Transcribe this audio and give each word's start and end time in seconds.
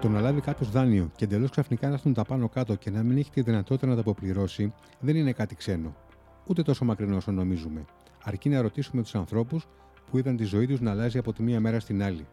Το 0.00 0.08
να 0.08 0.20
λάβει 0.20 0.40
κάποιος 0.40 0.70
δάνειο 0.70 1.10
και 1.16 1.24
εντελώς 1.24 1.50
ξαφνικά 1.50 1.88
να 1.88 1.92
έρθουν 1.92 2.14
τα 2.14 2.24
πάνω 2.24 2.48
κάτω 2.48 2.74
και 2.74 2.90
να 2.90 3.02
μην 3.02 3.18
έχει 3.18 3.30
τη 3.30 3.40
δυνατότητα 3.40 3.86
να 3.86 3.94
τα 3.94 4.00
αποπληρώσει 4.00 4.72
δεν 5.00 5.16
είναι 5.16 5.32
κάτι 5.32 5.54
ξένο. 5.54 5.96
Ούτε 6.46 6.62
τόσο 6.62 6.84
μακρινό 6.84 7.16
όσο 7.16 7.32
νομίζουμε. 7.32 7.84
Αρκεί 8.22 8.48
να 8.48 8.60
ρωτήσουμε 8.60 9.02
τους 9.02 9.14
ανθρώπους 9.14 9.66
που 10.10 10.18
είδαν 10.18 10.36
τη 10.36 10.44
ζωή 10.44 10.66
τους 10.66 10.80
να 10.80 10.90
αλλάζει 10.90 11.18
από 11.18 11.32
τη 11.32 11.42
μία 11.42 11.60
μέρα 11.60 11.80
στην 11.80 12.02
άλλη. 12.02 12.26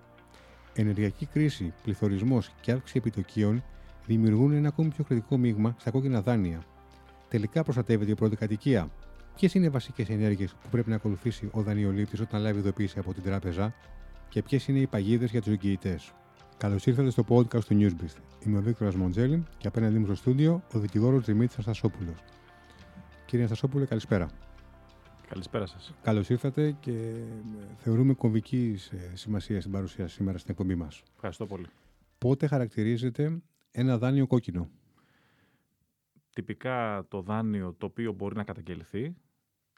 Ενεργειακή 0.73 1.25
κρίση, 1.25 1.73
πληθωρισμός 1.83 2.51
και 2.61 2.71
αύξηση 2.71 2.97
επιτοκίων 2.97 3.63
δημιουργούν 4.05 4.51
ένα 4.51 4.67
ακόμη 4.67 4.89
πιο 4.89 5.03
κριτικό 5.03 5.37
μείγμα 5.37 5.75
στα 5.79 5.91
κόκκινα 5.91 6.21
δάνεια. 6.21 6.63
Τελικά 7.27 7.63
προστατεύεται 7.63 8.11
η 8.11 8.15
πρώτη 8.15 8.35
κατοικία. 8.35 8.91
Ποιες 9.35 9.53
είναι 9.53 9.65
οι 9.65 9.69
βασικές 9.69 10.09
ενέργειες 10.09 10.51
που 10.51 10.69
πρέπει 10.71 10.89
να 10.89 10.95
ακολουθήσει 10.95 11.49
ο 11.51 11.61
δανειολήπτης 11.61 12.19
όταν 12.19 12.41
λάβει 12.41 12.59
ειδοποίηση 12.59 12.99
από 12.99 13.13
την 13.13 13.23
τράπεζα 13.23 13.73
και 14.29 14.41
ποιες 14.41 14.67
είναι 14.67 14.79
οι 14.79 14.87
παγίδες 14.87 15.31
για 15.31 15.41
τους 15.41 15.51
εγγυητές; 15.51 16.13
Καλώς 16.57 16.85
ήρθατε 16.85 17.09
στο 17.09 17.23
podcast 17.27 17.63
του 17.63 17.77
Newsbeast. 17.79 18.45
Είμαι 18.45 18.57
ο 18.57 18.61
Βίκτορας 18.61 18.95
Μοντζέλη 18.95 19.43
και 19.57 19.67
απέναντί 19.67 19.99
μου 19.99 20.05
στο 20.05 20.15
στούντιο 20.15 20.63
ο 20.73 20.79
δικηγόρος 20.79 21.25
Δημήτρης 21.25 21.57
Αστασόπουλο. 21.57 22.13
Κύριε 23.25 23.45
Αστασόπουλε, 23.45 23.85
καλησπέρα. 23.85 24.29
Καλησπέρα 25.27 25.65
σας. 25.65 25.93
Καλώς 26.01 26.29
ήρθατε 26.29 26.71
και 26.71 27.23
θεωρούμε 27.77 28.13
κομβική 28.13 28.77
ε, 28.91 29.15
σημασία 29.15 29.59
στην 29.59 29.71
παρουσία 29.71 30.07
σήμερα 30.07 30.37
στην 30.37 30.51
εκπομπή 30.51 30.75
μας. 30.75 31.03
Ευχαριστώ 31.13 31.45
πολύ. 31.45 31.65
Πότε 32.17 32.47
χαρακτηρίζεται 32.47 33.41
ένα 33.71 33.97
δάνειο 33.97 34.27
κόκκινο; 34.27 34.69
Τυπικά 36.33 37.05
το 37.07 37.21
δάνειο 37.21 37.73
το 37.73 37.85
οποίο 37.85 38.11
μπορεί 38.11 38.35
να 38.35 38.43
καταγγελθεί 38.43 39.15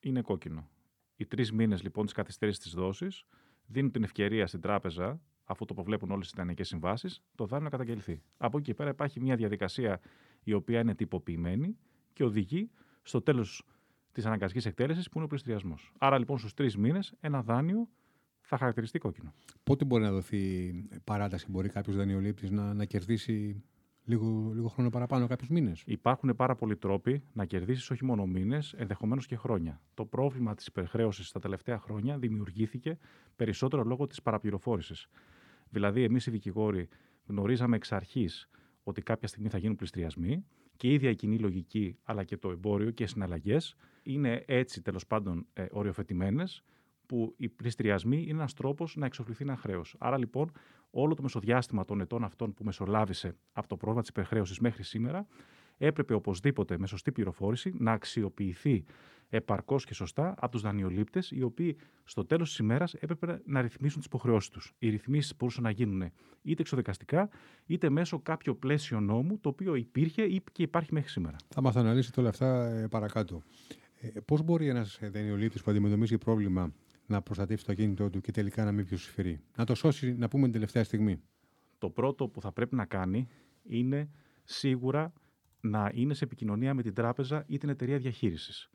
είναι 0.02 0.22
κόκκινο. 0.22 0.70
Οι 1.16 1.26
τρεις 1.26 1.52
μήνες 1.52 1.84
λοιπόν 1.84 2.06
της 2.06 2.14
καθυστέρηση 2.14 2.60
της 2.60 2.72
δόσης 2.74 3.24
δίνουν 3.66 3.92
την 3.92 4.04
ευκαιρία 4.04 4.48
στην 4.48 4.62
τράπεζα, 4.62 5.22
αφού 5.52 5.66
το 5.66 5.74
προβλέπουν 5.74 6.12
όλες 6.12 6.28
τι 6.28 6.34
ιδανικές 6.36 6.68
συμβάσεις, 6.68 7.22
το 7.36 7.46
δάνειο 7.46 7.64
να 7.64 7.70
καταγγελθεί. 7.70 8.22
Από 8.38 8.58
εκεί 8.58 8.66
και 8.66 8.74
πέρα 8.74 8.90
υπάρχει 8.90 9.20
μια 9.20 9.36
διαδικασία 9.36 10.00
η 10.44 10.54
οποία 10.54 10.80
είναι 10.80 10.96
τυποποιημένη 10.96 11.78
και 12.14 12.24
οδηγεί 12.24 12.70
στο 13.02 13.22
τέλος 13.22 13.66
της 14.12 14.26
αναγκαστικής 14.26 14.66
εκτέλεσης 14.66 15.06
που 15.06 15.12
είναι 15.16 15.26
ο 15.26 15.28
πληστηριασμός. 15.28 15.94
Άρα 15.98 16.18
λοιπόν 16.18 16.38
στους 16.38 16.54
τρεις 16.54 16.78
μήνες 16.78 17.14
ένα 17.20 17.42
δάνειο 17.42 17.90
θα 18.42 18.58
χαρακτηριστεί 18.58 19.00
κόκκινο. 19.00 19.34
Πότε 19.64 19.86
μπορεί 19.86 20.04
να 20.04 20.12
δοθεί 20.12 20.74
παράταση, 21.04 21.46
μπορεί 21.50 21.70
κάποιος 21.70 21.96
δανειολήπτης 21.96 22.50
να, 22.50 22.74
να 22.74 22.86
κερδίσει 22.86 23.64
λίγο, 24.04 24.52
λίγο 24.54 24.68
χρόνο 24.68 24.90
παραπάνω, 24.90 25.28
κάποιους 25.28 25.50
μήνες; 25.50 25.84
Υπάρχουν 25.86 26.36
πάρα 26.36 26.56
πολλοί 26.56 26.78
τρόποι 26.78 27.24
να 27.34 27.46
κερδίσεις 27.46 27.90
όχι 27.90 28.06
μόνο 28.06 28.26
μήνες, 28.26 28.74
ενδεχομένως 28.74 29.26
και 29.26 29.36
χρόνια. 29.36 29.82
Το 29.94 30.06
πρόβλημα 30.06 30.56
της 30.56 30.68
υπερχρέωσης 30.68 31.32
τα 31.32 31.40
τελευταία 31.40 31.80
χρόνια 31.80 32.18
δημιουργήθηκε 32.18 32.98
περισσότερο 33.36 33.84
λόγω 33.84 34.08
της 34.08 34.22
παραπληροφόρησης. 34.22 35.08
Δηλαδή, 35.70 36.04
εμείς 36.04 36.26
οι 36.26 36.32
δικηγόροι 36.32 36.88
γνωρίζαμε 37.26 37.76
εξ 37.76 37.92
αρχής 37.92 38.50
ότι 38.84 39.02
κάποια 39.02 39.28
στιγμή 39.28 39.50
θα 39.50 39.58
γίνουν 39.58 39.76
πληστριασμοί 39.76 40.46
και 40.76 40.88
η 40.88 40.94
ίδια 40.94 41.10
η 41.10 41.16
κοινή 41.16 41.38
λογική 41.40 41.98
αλλά 42.04 42.24
και 42.24 42.38
το 42.38 42.50
εμπόριο 42.50 42.92
και 42.92 43.04
οι 43.04 43.08
συναλλαγές 43.08 43.76
είναι 44.04 44.44
έτσι 44.48 44.82
τέλος 44.82 45.08
πάντων 45.08 45.48
ε, 45.54 45.66
οριοθετημένες 45.72 46.64
που 47.06 47.34
οι 47.38 47.50
πληστριασμοί 47.50 48.22
είναι 48.22 48.32
ένας 48.32 48.54
τρόπος 48.54 48.96
να 48.96 49.06
εξοφληθεί 49.06 49.44
ένα 49.44 49.56
χρέος. 49.56 49.96
Άρα 50.00 50.18
λοιπόν, 50.18 50.52
όλο 50.90 51.14
το 51.14 51.22
μεσοδιάστημα 51.22 51.86
των 51.86 52.02
ετών 52.02 52.24
αυτών 52.24 52.54
που 52.54 52.64
μεσολάβησε 52.64 53.36
από 53.52 53.68
το 53.68 53.78
πρόβλημα 53.78 54.02
της 54.02 54.10
υπερχρέωσης 54.10 54.60
μέχρι 54.60 54.84
σήμερα, 54.84 55.28
έπρεπε 55.80 56.14
οπωσδήποτε 56.14 56.78
με 56.78 56.88
σωστή 56.88 57.12
πληροφόρηση 57.12 57.74
να 57.78 57.92
αξιοποιηθεί 57.92 58.84
επαρκώς 59.30 59.86
και 59.86 59.94
σωστά 59.94 60.36
από 60.38 60.52
τους 60.52 60.62
δανειολήπτες, 60.62 61.32
οι 61.32 61.42
οποίοι 61.42 61.78
στο 62.04 62.26
τέλος 62.26 62.50
της 62.50 62.58
ημέρας 62.58 62.94
έπρεπε 62.94 63.42
να 63.46 63.62
ρυθμίσουν 63.62 63.98
τις 63.98 64.06
υποχρεώσεις 64.06 64.50
τους. 64.50 64.74
Οι 64.80 64.90
ρυθμίσεις 64.90 65.36
μπορούσαν 65.38 65.64
να 65.64 65.70
γίνουν 65.70 66.12
είτε 66.42 66.62
εξοδικαστικά, 66.62 67.30
είτε 67.66 67.90
μέσω 67.90 68.20
κάποιο 68.20 68.56
πλαίσιο 68.56 69.00
νόμου, 69.00 69.40
το 69.40 69.50
οποίο 69.50 69.76
υπήρχε 69.76 70.22
ή 70.22 70.44
και 70.52 70.64
υπάρχει 70.64 70.94
μέχρι 70.94 71.10
σήμερα. 71.10 71.36
Θα 71.48 71.62
μας 71.62 71.76
αναλύσετε 71.76 72.20
όλα 72.20 72.30
αυτά 72.30 72.66
ε, 72.66 72.88
παρακάτω. 72.88 73.44
Ε, 74.02 74.20
Πώς 74.20 74.42
μπορεί 74.42 74.68
ένας 74.68 75.00
δανειολήπτης 75.02 75.64
που 75.64 75.72
αντιμετωπίζει 75.72 76.18
πρόβλημα 76.18 76.74
να 77.06 77.22
προστατεύσει 77.22 77.66
το 77.66 77.72
ακίνητό 77.72 78.10
του 78.10 78.22
και 78.22 78.32
τελικά 78.32 78.64
να 78.64 78.72
μην 78.72 78.86
συμφέρει; 78.88 79.40
Να 79.56 79.66
το 79.66 79.76
σώσει, 79.76 80.14
να 80.14 80.28
πούμε 80.28 80.44
την 80.44 80.52
τελευταία 80.52 80.84
στιγμή. 80.84 81.22
Το 81.78 81.90
πρώτο 81.90 82.28
που 82.28 82.42
θα 82.42 82.52
πρέπει 82.52 82.76
να 82.76 82.86
κάνει 82.86 83.28
είναι 83.64 84.10
σίγουρα 84.44 85.14
να 85.62 85.92
είναι 85.94 86.14
σε 86.14 86.24
επικοινωνία 86.24 86.74
με 86.74 86.82
την 86.82 86.94
τράπεζα 86.94 87.44
ή 87.48 87.58
την 87.58 87.70
εταιρεία 87.70 87.98
διαχείρισης. 87.98 88.70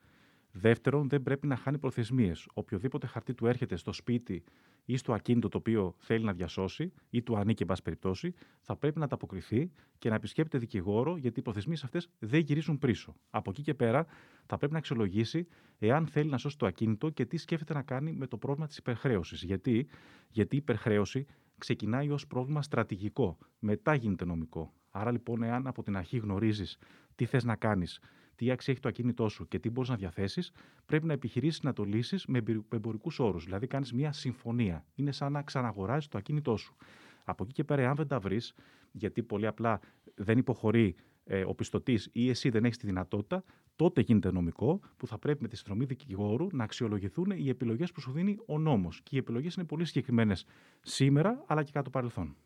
Δεύτερον, 0.56 1.08
δεν 1.08 1.22
πρέπει 1.22 1.46
να 1.46 1.56
χάνει 1.56 1.78
προθεσμίες. 1.78 2.48
Οποιοδήποτε 2.54 3.06
χαρτί 3.06 3.34
του 3.34 3.46
έρχεται 3.46 3.76
στο 3.76 3.92
σπίτι 3.92 4.42
ή 4.84 4.96
στο 4.96 5.12
ακίνητο 5.12 5.48
το 5.48 5.58
οποίο 5.58 5.94
θέλει 5.98 6.24
να 6.24 6.32
διασώσει 6.32 6.92
ή 7.10 7.22
του 7.22 7.36
ανήκει, 7.36 7.62
εν 7.62 7.68
πάση 7.68 7.82
περιπτώσει, 7.82 8.34
θα 8.60 8.76
πρέπει 8.76 8.98
να 8.98 9.04
ανταποκριθεί 9.04 9.70
και 9.98 10.08
να 10.08 10.14
επισκέπτεται 10.14 10.58
δικηγόρο, 10.58 11.16
γιατί 11.16 11.40
οι 11.40 11.42
προθεσμίες 11.42 11.84
αυτές 11.84 12.08
δεν 12.18 12.40
γυρίζουν 12.40 12.78
πίσω. 12.78 13.14
Από 13.30 13.50
εκεί 13.50 13.62
και 13.62 13.74
πέρα, 13.74 14.06
θα 14.46 14.56
πρέπει 14.56 14.72
να 14.72 14.78
αξιολογήσει 14.78 15.46
εάν 15.78 16.06
θέλει 16.06 16.30
να 16.30 16.38
σώσει 16.38 16.58
το 16.58 16.66
ακίνητο 16.66 17.10
και 17.10 17.26
τι 17.26 17.36
σκέφτεται 17.36 17.74
να 17.74 17.82
κάνει 17.82 18.12
με 18.12 18.26
το 18.26 18.36
πρόβλημα 18.36 18.66
της 18.66 18.76
υπερχρέωσης. 18.76 19.42
Γιατί; 19.42 19.86
γιατί 20.28 20.54
η 20.54 20.58
υπερχρέωση 20.58 21.26
ξεκινάει 21.58 22.10
ως 22.10 22.26
πρόβλημα 22.26 22.62
στρατηγικό, 22.62 23.38
μετά 23.58 23.94
γίνεται 23.94 24.24
νομικό. 24.24 24.72
Άρα 24.97 25.10
λοιπόν, 25.10 25.43
εάν 25.43 25.66
από 25.66 25.82
την 25.82 25.97
αρχή 25.97 26.19
γνωρίζεις 26.19 26.78
τι 27.15 27.25
θες 27.25 27.44
να 27.44 27.56
κάνεις 27.56 28.00
τι 28.34 28.50
αξία 28.50 28.72
έχει 28.72 28.82
το 28.82 28.88
ακίνητό 28.88 29.28
σου 29.28 29.49
και 29.49 29.59
τι 29.59 29.71
μπορείς 29.71 29.91
να 29.91 29.97
διαθέσεις, 29.97 30.53
πρέπει 30.87 31.06
να 31.06 31.12
επιχειρήσεις 31.12 31.62
να 31.62 31.72
το 31.72 31.84
λύσεις 31.84 32.27
με 32.27 32.43
εμπορικούς 32.69 33.19
όρους. 33.19 33.44
Δηλαδή, 33.44 33.66
κάνεις 33.66 33.93
μια 33.93 34.12
συμφωνία. 34.12 34.84
Είναι 34.94 35.12
σαν 35.12 35.32
να 35.32 35.43
ξαναγοράζεις 35.43 36.09
το 36.09 36.19
ακίνητό 36.19 36.56
σου. 36.56 36.77
Από 37.25 37.44
εκεί 37.44 37.53
και 37.53 37.65
πέρα, 37.65 37.88
αν 37.88 37.97
δεν 37.97 38.06
τα 38.06 38.19
βρεις, 38.19 38.55
γιατί 38.93 39.22
πολύ 39.22 39.47
απλά 39.47 39.81
δεν 40.15 40.38
υποχωρεί 40.38 40.94
ε, 41.25 41.44
ο 41.44 41.55
πιστωτής 41.55 42.09
ή 42.12 42.28
εσύ 42.28 42.49
δεν 42.49 42.65
έχεις 42.65 42.78
τη 42.78 42.87
δυνατότητα, 42.87 43.44
τότε 43.76 44.00
γίνεται 44.00 44.31
νομικό 44.31 44.81
που 44.97 45.06
θα 45.06 45.19
πρέπει 45.19 45.43
με 45.43 45.49
τη 45.49 45.56
συνδρομή 45.56 45.84
δικηγόρου 45.84 46.47
να 46.53 46.65
αξιολογηθούν 46.65 47.31
οι 47.31 47.49
επιλογές 47.49 47.93
που 47.93 48.00
σου 48.00 48.12
δίνει 48.12 48.38
ο 48.47 48.59
νόμος. 48.59 49.00
Και 49.03 49.16
οι 49.16 49.19
επιλογές 49.19 49.55
είναι 49.55 49.66
πολύ 49.66 49.84
συγκεκριμένες 49.84 50.47
σήμερα 50.81 51.44
αλλά 51.47 51.62
και 51.62 51.71
κατά 51.72 51.84
το 51.84 51.91
παρελθόν. 51.91 52.37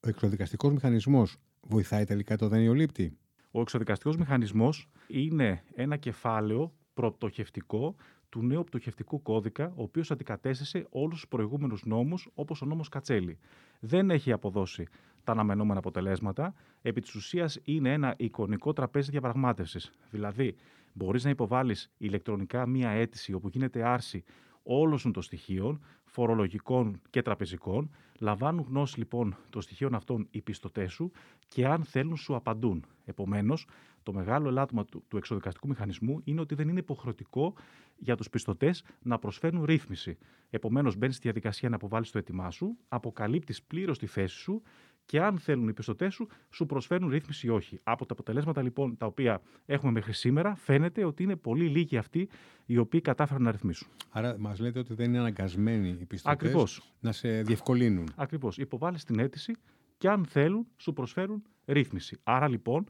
Ο 0.00 0.08
εξοδικαστικό 0.08 0.70
μηχανισμός 0.70 1.36
βοηθάει 1.68 2.04
τελικά 2.04 2.36
το 2.36 2.48
δανειολήπτη. 2.48 3.16
Ο 3.50 3.60
εξοδικαστικός 3.60 4.16
μηχανισμός 4.16 4.88
είναι 5.06 5.62
ένα 5.74 5.96
κεφάλαιο 5.96 6.72
προπτωχευτικό 6.94 7.94
του 8.28 8.42
νέου 8.42 8.64
πτωχευτικού 8.64 9.22
κώδικα, 9.22 9.72
ο 9.76 9.82
οποίος 9.82 10.10
αντικατέστησε 10.10 10.86
όλους 10.90 11.14
τους 11.20 11.28
προηγούμενους 11.28 11.84
νόμους, 11.84 12.28
όπως 12.34 12.62
ο 12.62 12.66
νόμος 12.66 12.88
Κατσέλη. 12.88 13.38
Δεν 13.80 14.10
έχει 14.10 14.32
αποδώσει 14.32 14.86
τα 15.24 15.32
αναμενόμενα 15.32 15.78
αποτελέσματα. 15.78 16.54
Επί 16.82 17.00
της 17.00 17.14
ουσίας 17.14 17.58
είναι 17.64 17.92
ένα 17.92 18.14
εικονικό 18.18 18.72
τραπέζι 18.72 19.10
διαπραγμάτευσης. 19.10 19.92
Δηλαδή, 20.10 20.54
μπορείς 20.92 21.24
να 21.24 21.30
υποβάλεις 21.30 21.90
ηλεκτρονικά 21.96 22.66
μία 22.66 22.90
αίτηση 22.90 23.32
όπου 23.32 23.48
γίνεται 23.48 23.88
άρση 23.88 24.24
όλων 24.62 25.12
των 25.12 25.22
στοιχείων, 25.22 25.84
φορολογικών 26.12 27.00
και 27.10 27.22
τραπεζικών, 27.22 27.90
λαμβάνουν 28.18 28.66
γνώση 28.68 28.98
λοιπόν 28.98 29.36
των 29.50 29.62
στοιχείων 29.62 29.94
αυτών 29.94 30.26
οι 30.30 30.42
πιστωτές 30.42 30.92
σου 30.92 31.10
και 31.48 31.66
αν 31.66 31.84
θέλουν 31.84 32.16
σου 32.16 32.34
απαντούν. 32.34 32.84
Επομένως, 33.04 33.66
το 34.02 34.12
μεγάλο 34.12 34.48
ελάττωμα 34.48 34.84
του, 34.84 35.04
του 35.08 35.16
εξοδικαστικού 35.16 35.68
μηχανισμού 35.68 36.20
είναι 36.24 36.40
ότι 36.40 36.54
δεν 36.54 36.68
είναι 36.68 36.78
υποχρεωτικό 36.78 37.54
για 37.96 38.16
τους 38.16 38.30
πιστωτές 38.30 38.84
να 39.02 39.18
προσφέρουν 39.18 39.64
ρύθμιση. 39.64 40.18
Επομένως, 40.50 40.96
μπαίνεις 40.96 41.14
στη 41.14 41.24
διαδικασία 41.24 41.68
να 41.68 41.74
αποβάλεις 41.74 42.10
το 42.10 42.18
έτοιμά 42.18 42.50
σου, 42.50 42.76
αποκαλύπτεις 42.88 43.62
πλήρως 43.62 43.98
τη 43.98 44.06
θέση 44.06 44.36
σου 44.36 44.62
και 45.04 45.20
αν 45.20 45.38
θέλουν 45.38 45.68
οι 45.68 45.72
πιστωτές 45.72 46.14
σου, 46.14 46.28
σου 46.50 46.66
προσφέρουν 46.66 47.08
ρύθμιση 47.08 47.46
ή 47.46 47.50
όχι. 47.50 47.80
Από 47.82 48.06
τα 48.06 48.12
αποτελέσματα 48.12 48.62
λοιπόν 48.62 48.96
τα 48.96 49.06
οποία 49.06 49.40
έχουμε 49.66 49.92
μέχρι 49.92 50.12
σήμερα, 50.12 50.54
φαίνεται 50.54 51.04
ότι 51.04 51.22
είναι 51.22 51.36
πολύ 51.36 51.66
λίγοι 51.68 51.96
αυτοί 51.96 52.28
οι 52.66 52.78
οποίοι 52.78 53.00
κατάφεραν 53.00 53.42
να 53.42 53.50
ρυθμίσουν. 53.50 53.88
Άρα, 54.10 54.38
μας 54.38 54.58
λέτε 54.58 54.78
ότι 54.78 54.94
δεν 54.94 55.08
είναι 55.08 55.18
αναγκασμένοι 55.18 55.88
οι 55.88 56.04
πιστωτές 56.04 56.80
να 57.00 57.12
σε 57.12 57.42
διευκολύνουν. 57.42 58.08
Ακριβώς. 58.16 58.58
Υποβάλλει 58.58 58.98
την 58.98 59.18
αίτηση 59.18 59.56
και 59.98 60.08
αν 60.08 60.24
θέλουν, 60.24 60.66
σου 60.76 60.92
προσφέρουν 60.92 61.42
ρύθμιση. 61.66 62.18
Άρα 62.22 62.48
λοιπόν 62.48 62.86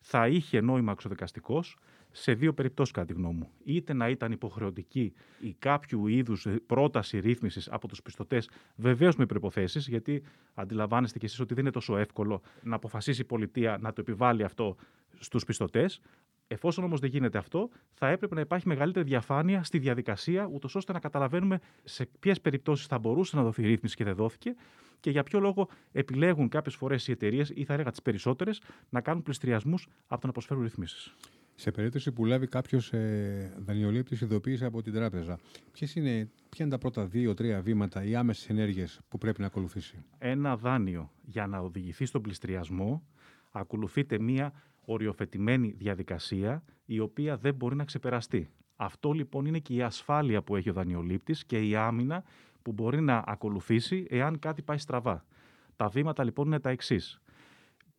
θα 0.00 0.28
είχε 0.28 0.60
νόημα 0.60 0.92
εξοδικαστικός 0.92 1.76
σε 2.12 2.32
δύο 2.32 2.54
περιπτώσεις, 2.54 2.92
κατά 2.92 3.06
τη 3.06 3.12
γνώμη 3.12 3.38
μου. 3.38 3.50
Είτε 3.64 3.92
να 3.92 4.08
ήταν 4.08 4.32
υποχρεωτική 4.32 5.12
ή 5.40 5.56
κάποιου 5.58 6.06
είδους 6.06 6.46
πρόταση 6.66 7.18
ρύθμισης 7.18 7.68
από 7.70 7.88
τους 7.88 8.02
πιστωτές, 8.02 8.50
βεβαίως 8.76 9.16
με 9.16 9.26
προποθέσει, 9.26 9.78
γιατί 9.78 10.22
αντιλαμβάνεστε 10.54 11.18
κι 11.18 11.24
εσείς 11.24 11.40
ότι 11.40 11.54
δεν 11.54 11.62
είναι 11.62 11.72
τόσο 11.72 11.96
εύκολο 11.96 12.40
να 12.62 12.76
αποφασίσει 12.76 13.20
η 13.20 13.24
πολιτεία 13.24 13.78
να 13.80 13.92
το 13.92 14.00
επιβάλλει 14.00 14.44
αυτό 14.44 14.76
στους 15.18 15.44
πιστωτές. 15.44 16.00
Εφόσον 16.48 16.84
όμως 16.84 17.00
δεν 17.00 17.10
γίνεται 17.10 17.38
αυτό, 17.38 17.68
θα 17.92 18.08
έπρεπε 18.08 18.34
να 18.34 18.40
υπάρχει 18.40 18.68
μεγαλύτερη 18.68 19.04
διαφάνεια 19.04 19.62
στη 19.62 19.78
διαδικασία, 19.78 20.48
ούτως 20.52 20.74
ώστε 20.74 20.92
να 20.92 20.98
καταλαβαίνουμε 20.98 21.60
σε 21.84 22.08
ποιες 22.20 22.40
περιπτώσεις 22.40 22.86
θα 22.86 22.98
μπορούσε 22.98 23.36
να 23.36 23.42
δοθεί 23.42 23.66
ρύθμιση 23.66 23.96
και 23.96 24.04
δεν 24.04 24.14
δόθηκε 24.14 24.54
και 25.00 25.10
για 25.10 25.22
ποιο 25.22 25.40
λόγο 25.40 25.68
επιλέγουν 25.92 26.48
κάποιες 26.48 26.74
φορές 26.74 27.08
οι 27.08 27.12
εταιρείες, 27.12 27.52
ή 27.54 27.64
θα 27.64 27.74
έλεγα 27.74 27.90
τις 27.90 28.02
περισσότερες, 28.02 28.60
να 28.88 29.00
κάνουν 29.00 29.22
πληστριασμού 29.22 29.74
από 30.06 30.20
το 30.20 30.26
να 30.26 30.32
προσφέρουν 30.32 30.62
ρυθμίσεις. 30.62 31.14
Σε 31.58 31.70
περίπτωση 31.70 32.12
που 32.12 32.24
λάβει 32.24 32.46
κάποιος 32.46 32.92
ε, 32.92 33.54
δανειολήπτης 33.58 34.20
ειδοποίηση 34.20 34.64
από 34.64 34.82
την 34.82 34.92
τράπεζα, 34.92 35.38
ποιες 35.72 35.94
είναι, 35.94 36.30
ποια 36.48 36.64
είναι 36.64 36.70
τα 36.70 36.78
πρώτα 36.78 37.06
δύο-τρία 37.06 37.60
βήματα 37.60 38.04
ή 38.04 38.14
άμεσες 38.14 38.48
ενέργειες 38.48 39.00
που 39.08 39.18
πρέπει 39.18 39.40
να 39.40 39.46
ακολουθήσει; 39.46 40.04
Ένα 40.18 40.56
δάνειο 40.56 41.10
για 41.24 41.46
να 41.46 41.58
οδηγηθεί 41.58 42.04
στον 42.04 42.22
πληστριασμό 42.22 43.06
ακολουθείται 43.50 44.18
μία 44.18 44.52
οριοθετημένη 44.84 45.74
διαδικασία 45.78 46.64
η 46.84 46.98
οποία 47.00 47.36
δεν 47.36 47.54
μπορεί 47.54 47.76
να 47.76 47.84
ξεπεραστεί. 47.84 48.50
Αυτό 48.76 49.12
λοιπόν 49.12 49.46
είναι 49.46 49.58
και 49.58 49.74
η 49.74 49.82
ασφάλεια 49.82 50.42
που 50.42 50.56
έχει 50.56 50.70
ο 50.70 50.72
δανειολήπτης 50.72 51.44
και 51.44 51.68
η 51.68 51.76
άμυνα 51.76 52.24
που 52.62 52.72
μπορεί 52.72 53.00
να 53.00 53.22
ακολουθήσει 53.26 54.06
εάν 54.10 54.38
κάτι 54.38 54.62
πάει 54.62 54.78
στραβά. 54.78 55.24
Τα 55.76 55.88
βήματα 55.88 56.24
λοιπόν 56.24 56.46
είναι 56.46 56.60
τα 56.60 56.70
εξής. 56.70 57.20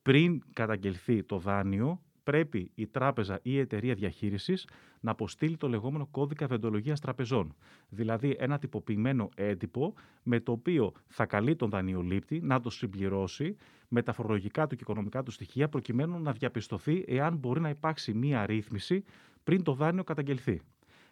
Πριν 0.01 0.43
καταγγελθεί 0.53 1.23
το 1.23 1.37
δάνειο, 1.37 2.01
πρέπει 2.27 2.71
η 2.75 2.87
τράπεζα 2.87 3.35
ή 3.35 3.39
η 3.43 3.59
εταιρεία 3.59 3.93
διαχείρισης 3.93 4.67
να 4.99 5.11
αποστείλει 5.11 5.57
το 5.57 5.69
λεγόμενο 5.69 6.07
κώδικα 6.11 6.45
ευεντολογία 6.45 6.93
τραπεζών. 6.93 7.55
Δηλαδή 7.89 8.35
ένα 8.39 8.59
τυποποιημένο 8.59 9.29
έντυπο 9.35 9.93
με 10.23 10.39
το 10.39 10.51
οποίο 10.51 10.91
θα 11.07 11.25
καλεί 11.25 11.55
τον 11.55 11.69
δανειολήπτη 11.69 12.39
να 12.41 12.61
το 12.61 12.69
συμπληρώσει 12.69 13.55
με 13.87 14.01
τα 14.01 14.13
φορολογικά 14.13 14.67
του 14.67 14.75
και 14.75 14.81
οικονομικά 14.81 15.23
του 15.23 15.31
στοιχεία 15.31 15.69
προκειμένου 15.69 16.19
να 16.19 16.31
διαπιστωθεί 16.31 17.03
εάν 17.07 17.35
μπορεί 17.35 17.59
να 17.59 17.69
υπάρξει 17.69 18.13
μία 18.13 18.45
ρύθμιση 18.45 19.03
πριν 19.43 19.63
το 19.63 19.73
δάνειο 19.73 20.03
καταγγελθεί. 20.03 20.61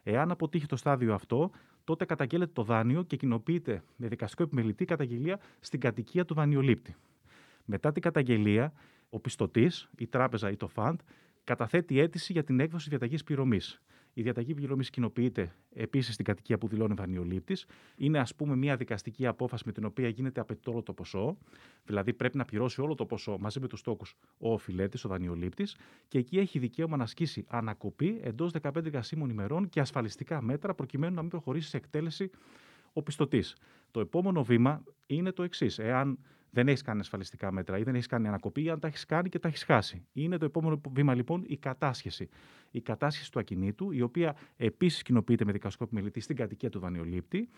Εάν 0.04 0.32
αποτύχει 0.32 0.66
το 0.66 0.76
στάδιο 0.76 1.14
αυτό, 1.14 1.52
τότε 1.84 2.06
καταγγέλλεται 2.06 2.52
το 2.54 2.64
δάνειο 2.64 3.04
και 3.04 3.16
κοινοποιείται 3.16 3.84
με 3.96 4.08
δικαστικό 4.08 4.44
επιμελητή 4.44 4.86
καταγγελία 4.86 5.40
στην 5.60 5.80
κατοικία 5.80 6.26
του 6.26 6.34
δανειολήπτη. 6.34 6.96
Μετά 7.66 7.92
την 7.92 8.02
καταγγελία, 8.02 8.74
ο 9.16 9.20
πιστωτής, 9.20 9.90
η 9.98 10.08
τράπεζα 10.08 10.52
ή 10.52 10.56
το 10.56 10.68
φαντ 10.68 11.00
καταθέτει 11.44 12.00
αίτηση 12.00 12.32
για 12.32 12.44
την 12.44 12.60
έκδοση 12.60 12.90
διαταγής 12.90 13.24
πληρωμής. 13.24 13.82
Η 14.14 14.22
διαταγή 14.22 14.54
πληρωμής 14.54 14.90
κοινοποιείται 14.90 15.56
επίσης 15.74 16.14
στην 16.14 16.26
κατοικία 16.26 16.58
που 16.58 16.68
δηλώνει 16.68 16.94
δανειολήπτης. 16.94 17.66
Είναι, 17.98 18.20
ας 18.20 18.36
πούμε, 18.36 18.56
μια 18.56 18.76
δικαστική 18.76 19.28
απόφαση 19.28 19.64
με 19.66 19.72
την 19.72 19.86
οποία 19.86 20.08
γίνεται 20.08 20.40
απαιτητό 20.40 20.72
όλο 20.72 20.84
το 20.84 20.94
ποσό. 20.94 21.38
Δηλαδή, 21.86 22.14
πρέπει 22.14 22.38
να 22.38 22.46
πληρώσει 22.46 22.82
όλο 22.82 22.96
το 22.96 23.06
ποσό 23.06 23.38
μαζί 23.40 23.60
με 23.60 23.68
τους 23.68 23.82
τόκου 23.82 24.06
ο 24.38 24.54
οφειλέτης, 24.54 25.06
ο 25.06 25.10
δανειολήπτης. 25.10 25.76
Και 26.08 26.18
εκεί 26.18 26.38
έχει 26.38 26.60
δικαίωμα 26.60 26.98
να 26.98 27.04
ασκήσει 27.04 27.46
ανακοπή 27.48 28.20
εντός 28.24 28.52
15 28.62 28.76
εργασίμων 28.76 29.30
ημερών 29.30 29.70
και 29.70 29.80
ασφαλιστικά 29.80 30.42
μέτρα 30.42 30.74
προκειμένου 30.74 31.16
να 31.16 31.22
μην 31.22 31.30
προχωρήσει 31.30 31.70
σε 31.70 31.78
εκτέλεση 31.78 32.30
ο 32.98 33.02
πιστωτή. 33.02 33.44
Το 33.92 34.00
επόμενο 34.00 34.44
βήμα 34.44 34.84
είναι 35.06 35.32
το 35.32 35.44
εξής. 35.44 35.80
Εάν 35.80 36.20
δεν 36.50 36.68
έχεις 36.68 36.82
κάνει 36.82 37.00
ασφαλιστικά 37.00 37.52
μέτρα 37.52 37.78
ή 37.78 37.84
δεν 37.84 37.96
έχεις 37.96 38.08
κάνει 38.08 38.28
ανακοπή, 38.28 38.64
ή 38.64 38.70
αν 38.70 38.80
τα 38.80 38.88
έχεις 38.88 39.06
κάνει 39.06 39.30
και 39.30 39.40
τα 39.40 39.48
έχεις 39.48 39.64
χάσει. 39.64 40.06
Είναι 40.14 40.38
το 40.38 40.46
επόμενο 40.46 40.82
βήμα 40.92 41.14
λοιπόν 41.14 41.44
η 41.48 41.58
κατάσχεση. 41.58 42.30
Η 42.72 42.82
κατάσχεση 42.82 43.32
του 43.32 43.40
ακινήτου, 43.40 43.92
η 43.92 44.02
οποία 44.02 44.36
επίσης 44.58 45.02
κοινοποιείται 45.02 45.46
με 45.46 45.52
δικαστικό 45.52 45.84
επιμελητή 45.84 46.20
στην 46.20 46.36
κατοικία 46.36 46.70
του 46.70 46.80
δανειολήπτη 46.80 47.50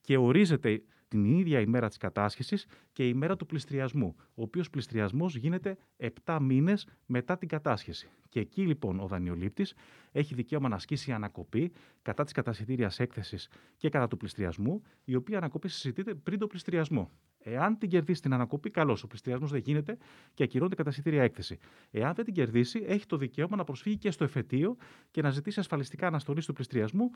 και 0.00 0.16
ορίζεται 0.16 0.82
την 1.08 1.24
ίδια 1.24 1.60
ημέρα 1.60 1.88
της 1.88 1.96
κατάσχεσης 1.96 2.66
και 2.92 3.06
η 3.06 3.10
ημέρα 3.14 3.36
του 3.36 3.46
πληστριασμού, 3.46 4.16
ο 4.18 4.42
οποίος 4.42 4.70
πληστριασμό 4.70 5.26
γίνεται 5.28 5.76
7 6.24 6.38
μήνες 6.40 6.88
μετά 7.06 7.38
την 7.38 7.48
κατάσχεση. 7.48 8.08
Και 8.28 8.40
εκεί 8.40 8.66
λοιπόν 8.66 9.00
ο 9.00 9.06
δανειολήπτης 9.06 9.74
έχει 10.12 10.34
δικαίωμα 10.34 10.68
να 10.68 10.74
ασκήσει 10.74 11.12
ανακοπή 11.12 11.72
κατά 12.02 12.24
της 12.24 12.32
κατασχετήριας 12.32 13.00
έκθεσης 13.00 13.48
και 13.76 13.88
κατά 13.88 14.08
του 14.08 14.16
πληστριασμού, 14.16 14.82
η 15.04 15.14
οποία 15.14 15.36
ανακοπή 15.36 15.68
συζητείται 15.68 16.14
πριν 16.14 16.38
το 16.38 16.46
πληστριασμό. 16.46 17.10
Εάν 17.38 17.78
την 17.78 17.88
κερδίσει 17.88 18.22
την 18.22 18.32
ανακοπή, 18.32 18.70
καλώς. 18.70 19.02
Ο 19.02 19.06
πληστριασμό 19.06 19.46
δεν 19.46 19.60
γίνεται 19.60 19.98
και 20.34 20.42
ακυρώνεται 20.42 20.74
κατά 20.74 20.90
εισιτήρια 20.90 21.22
έκθεση. 21.22 21.58
Εάν 21.90 22.14
δεν 22.14 22.24
την 22.24 22.34
κερδίσει, 22.34 22.84
έχει 22.86 23.06
το 23.06 23.16
δικαίωμα 23.16 23.56
να 23.56 23.64
προσφύγει 23.64 23.96
και 23.96 24.10
στο 24.10 24.24
εφετείο 24.24 24.76
και 25.10 25.22
να 25.22 25.30
ζητήσει 25.30 25.60
ασφαλιστικά 25.60 26.06
αναστολή 26.06 26.44
του 26.44 26.52
πληστριασμού 26.52 27.10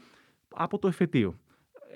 από 0.49 0.79
το 0.79 0.89
εφετείο. 0.89 1.39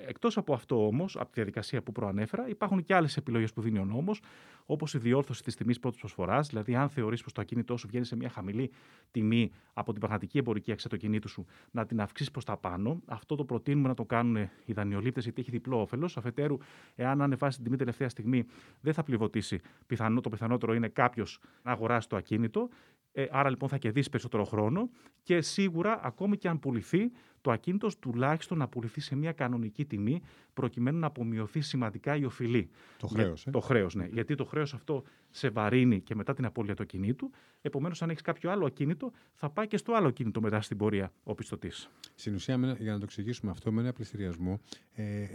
Εκτός 0.07 0.37
από 0.37 0.53
αυτό 0.53 0.87
όμως, 0.87 1.15
από 1.15 1.25
τη 1.25 1.31
διαδικασία 1.33 1.81
που 1.81 1.91
προανέφερα, 1.91 2.49
υπάρχουν 2.49 2.83
και 2.83 2.95
άλλες 2.95 3.17
επιλογές 3.17 3.53
που 3.53 3.61
δίνει 3.61 3.79
ο 3.79 3.85
νόμος, 3.85 4.21
όπως 4.65 4.93
η 4.93 4.97
διόρθωση 4.97 5.43
της 5.43 5.55
τιμής 5.55 5.79
πρώτης 5.79 5.99
προσφοράς. 5.99 6.47
Δηλαδή, 6.47 6.75
αν 6.75 6.89
θεωρείς 6.89 7.23
πως 7.23 7.33
το 7.33 7.41
ακίνητό 7.41 7.77
σου 7.77 7.87
βγαίνει 7.87 8.05
σε 8.05 8.15
μια 8.15 8.29
χαμηλή 8.29 8.71
τιμή 9.11 9.51
από 9.73 9.91
την 9.91 9.99
πραγματική 9.99 10.37
εμπορική 10.37 10.71
αξία 10.71 10.89
του 10.89 10.95
ακινήτου 10.95 11.27
σου, 11.27 11.45
να 11.71 11.85
την 11.85 12.01
αυξήσεις 12.01 12.31
προς 12.31 12.45
τα 12.45 12.57
πάνω. 12.57 13.01
Αυτό 13.05 13.35
το 13.35 13.45
προτείνουμε 13.45 13.87
να 13.87 13.93
το 13.93 14.05
κάνουν 14.05 14.49
οι 14.65 14.73
δανειολήπτες, 14.73 15.23
γιατί 15.23 15.41
έχει 15.41 15.51
διπλό 15.51 15.81
όφελος. 15.81 16.17
Αφετέρου, 16.17 16.57
εάν 16.95 17.21
ανεβάσει 17.21 17.55
την 17.55 17.65
τιμή 17.65 17.77
τελευταία 17.77 18.09
στιγμή, 18.09 18.45
δεν 18.81 18.93
θα 18.93 19.03
πληβοτήσει. 19.03 19.59
Πιθανό, 19.87 20.21
το 20.21 20.29
πιθανότερο 20.29 20.73
είναι 20.73 20.87
κάποιος 20.87 21.39
να 21.63 21.71
αγοράσει 21.71 22.09
το 22.09 22.15
ακίνητο. 22.15 22.69
Ε, 23.11 23.25
άρα 23.31 23.49
λοιπόν 23.49 23.69
θα 23.69 23.77
κερδίσει 23.77 24.09
περισσότερο 24.09 24.43
χρόνο 24.43 24.89
και 25.23 25.41
σίγουρα 25.41 25.99
ακόμη 26.03 26.37
και 26.37 26.47
αν 26.47 26.59
πουληθεί, 26.59 27.11
το 27.45 27.51
ακίνητος 27.51 27.99
τουλάχιστον 27.99 28.57
να 28.57 28.67
πουληθεί 28.67 29.01
σε 29.01 29.15
μια 29.15 29.31
κανονική 29.31 29.85
τιμή 29.85 30.21
προκειμένου 30.53 30.99
να 30.99 31.07
απομειωθεί 31.07 31.61
σημαντικά 31.61 32.15
η 32.15 32.25
οφειλή. 32.25 32.69
Το 32.97 33.07
χρέος. 33.07 33.47
Ε; 33.47 33.51
Το 33.51 33.59
χρέος, 33.59 33.95
ναι. 33.95 34.07
Γιατί 34.11 34.35
το 34.35 34.45
χρέος 34.45 34.73
αυτό 34.73 35.03
σε 35.29 35.49
βαρύνει 35.49 35.99
και 35.99 36.15
μετά 36.15 36.33
την 36.33 36.45
απώλεια 36.45 36.75
του 36.75 36.83
ακινήτου. 36.83 37.31
Επομένως, 37.61 38.01
αν 38.01 38.09
έχεις 38.09 38.21
κάποιο 38.21 38.51
άλλο 38.51 38.65
ακίνητο, 38.65 39.11
θα 39.33 39.49
πάει 39.49 39.67
και 39.67 39.77
στο 39.77 39.93
άλλο 39.93 40.07
ακίνητο 40.07 40.41
μετά 40.41 40.61
στην 40.61 40.77
πορεία 40.77 41.11
ο 41.23 41.35
πιστωτής. 41.35 41.89
Στην 42.15 42.35
ουσία, 42.35 42.75
για 42.79 42.91
να 42.91 42.97
το 42.97 43.03
εξηγήσουμε 43.03 43.51
αυτό, 43.51 43.71
με 43.71 43.81
ένα 43.81 43.93
πληστηριασμό 43.93 44.59
ε, 44.93 45.03
ε, 45.03 45.27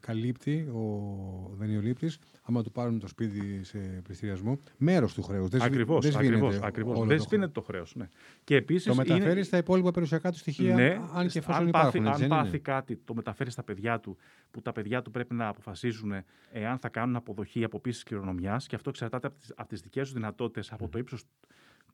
καλύπτει 0.00 0.58
ο 0.60 1.54
δανειολήπτης, 1.58 2.18
άμα 2.42 2.62
του 2.62 2.72
πάρουν 2.72 2.98
το 2.98 3.06
σπίτι 3.06 3.64
σε 3.64 3.78
πληστηριασμό, 3.78 4.58
μέρος 4.76 5.14
του 5.14 5.22
χρέους. 5.22 5.54
Ακριβώς. 5.54 7.06
Δεν 7.06 7.20
σβήνεται 7.20 7.52
το 7.52 7.60
χρέος. 7.60 7.94
Ναι. 7.96 8.08
Και 8.44 8.56
επίσης 8.56 8.84
το 8.84 8.94
μεταφέρεις 8.94 9.32
είναι... 9.32 9.42
στα 9.42 9.56
υπόλοιπα 9.56 9.90
περιουσιακά 9.90 10.30
του 10.30 10.38
στοιχεία, 10.38 10.67
ναι, 10.74 11.00
αν 11.14 11.28
και 11.28 11.38
εφόσον 11.38 11.60
αν 11.60 11.68
υπάρχουν. 11.68 12.04
Πάθει, 12.04 12.22
αν 12.22 12.28
πάθει 12.28 12.58
κάτι, 12.58 12.96
το 12.96 13.14
μεταφέρει 13.14 13.50
στα 13.50 13.62
παιδιά 13.62 14.00
του, 14.00 14.16
που 14.50 14.62
τα 14.62 14.72
παιδιά 14.72 15.02
του 15.02 15.10
πρέπει 15.10 15.34
να 15.34 15.48
αποφασίζουν 15.48 16.12
εάν 16.52 16.78
θα 16.78 16.88
κάνουν 16.88 17.16
αποδοχή 17.16 17.64
αποποίηση 17.64 18.04
κληρονομιάς 18.04 18.66
και 18.66 18.74
αυτό 18.74 18.90
εξαρτάται 18.90 19.28
από 19.54 19.68
τις 19.68 19.80
δικές 19.80 20.02
τους 20.02 20.12
δυνατότητες, 20.12 20.72
από 20.72 20.88
το 20.88 20.98
ύψος 20.98 21.24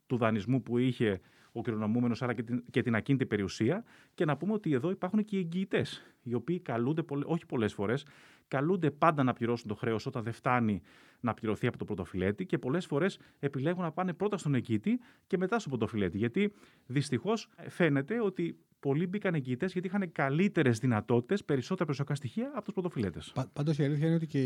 του 0.07 0.17
δανεισμού 0.17 0.61
που 0.61 0.77
είχε 0.77 1.19
ο 1.51 1.61
κληρονομούμενος, 1.61 2.21
άρα 2.21 2.33
και 2.33 2.43
την, 2.43 2.63
και 2.71 2.81
την 2.81 2.95
ακίνητη 2.95 3.25
περιουσία. 3.25 3.83
Και 4.13 4.25
να 4.25 4.37
πούμε 4.37 4.53
ότι 4.53 4.73
εδώ 4.73 4.89
υπάρχουν 4.89 5.25
και 5.25 5.35
οι 5.35 5.39
εγγυητές, 5.39 6.15
οι 6.23 6.33
οποίοι 6.33 6.59
καλούνται, 6.59 7.03
όχι 7.25 7.45
πολλές 7.45 7.73
φορές, 7.73 8.05
καλούνται 8.47 8.91
πάντα 8.91 9.23
να 9.23 9.33
πληρώσουν 9.33 9.67
το 9.67 9.75
χρέος 9.75 10.05
όταν 10.05 10.23
δεν 10.23 10.33
φτάνει 10.33 10.81
να 11.19 11.33
πληρωθεί 11.33 11.67
από 11.67 11.77
το 11.77 11.85
πρωτοφιλέτη 11.85 12.45
και 12.45 12.57
πολλές 12.57 12.85
φορές 12.85 13.19
επιλέγουν 13.39 13.83
να 13.83 13.91
πάνε 13.91 14.13
πρώτα 14.13 14.37
στον 14.37 14.55
εγγυητή 14.55 14.99
και 15.27 15.37
μετά 15.37 15.59
στον 15.59 15.71
πρωτοφιλέτη. 15.71 16.17
Γιατί 16.17 16.53
δυστυχώς 16.85 17.49
φαίνεται 17.67 18.21
ότι 18.21 18.57
πολλοί 18.79 19.07
μπήκαν 19.07 19.33
εγγυητές 19.33 19.71
γιατί 19.71 19.87
είχαν 19.87 20.11
καλύτερες 20.11 20.79
δυνατότητες, 20.79 21.43
περισσότερα 21.43 21.85
προσωπικά 21.85 22.15
στοιχεία 22.15 22.51
από 22.53 22.63
τους 22.63 22.73
πρωτοφιλέτες. 22.73 23.33
Πάντως 23.53 23.77
η 23.77 23.83
αλήθεια 23.83 24.05
είναι 24.05 24.15
ότι 24.15 24.27
και, 24.27 24.39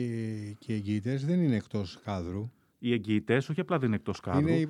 και 0.60 0.74
οι 0.74 0.76
εγγυητές 0.76 1.26
δεν 1.26 1.42
είναι 1.42 1.56
εκτός 1.56 2.00
κάδρου. 2.04 2.52
Οι 2.80 2.94
εγγυητές 2.94 3.50
όχι 3.50 3.60
απλά 3.60 3.78
δεν 3.78 3.88
είναι 3.88 3.96
εκτός 3.96 4.20
κάδρου. 4.20 4.48
Είναι, 4.48 4.68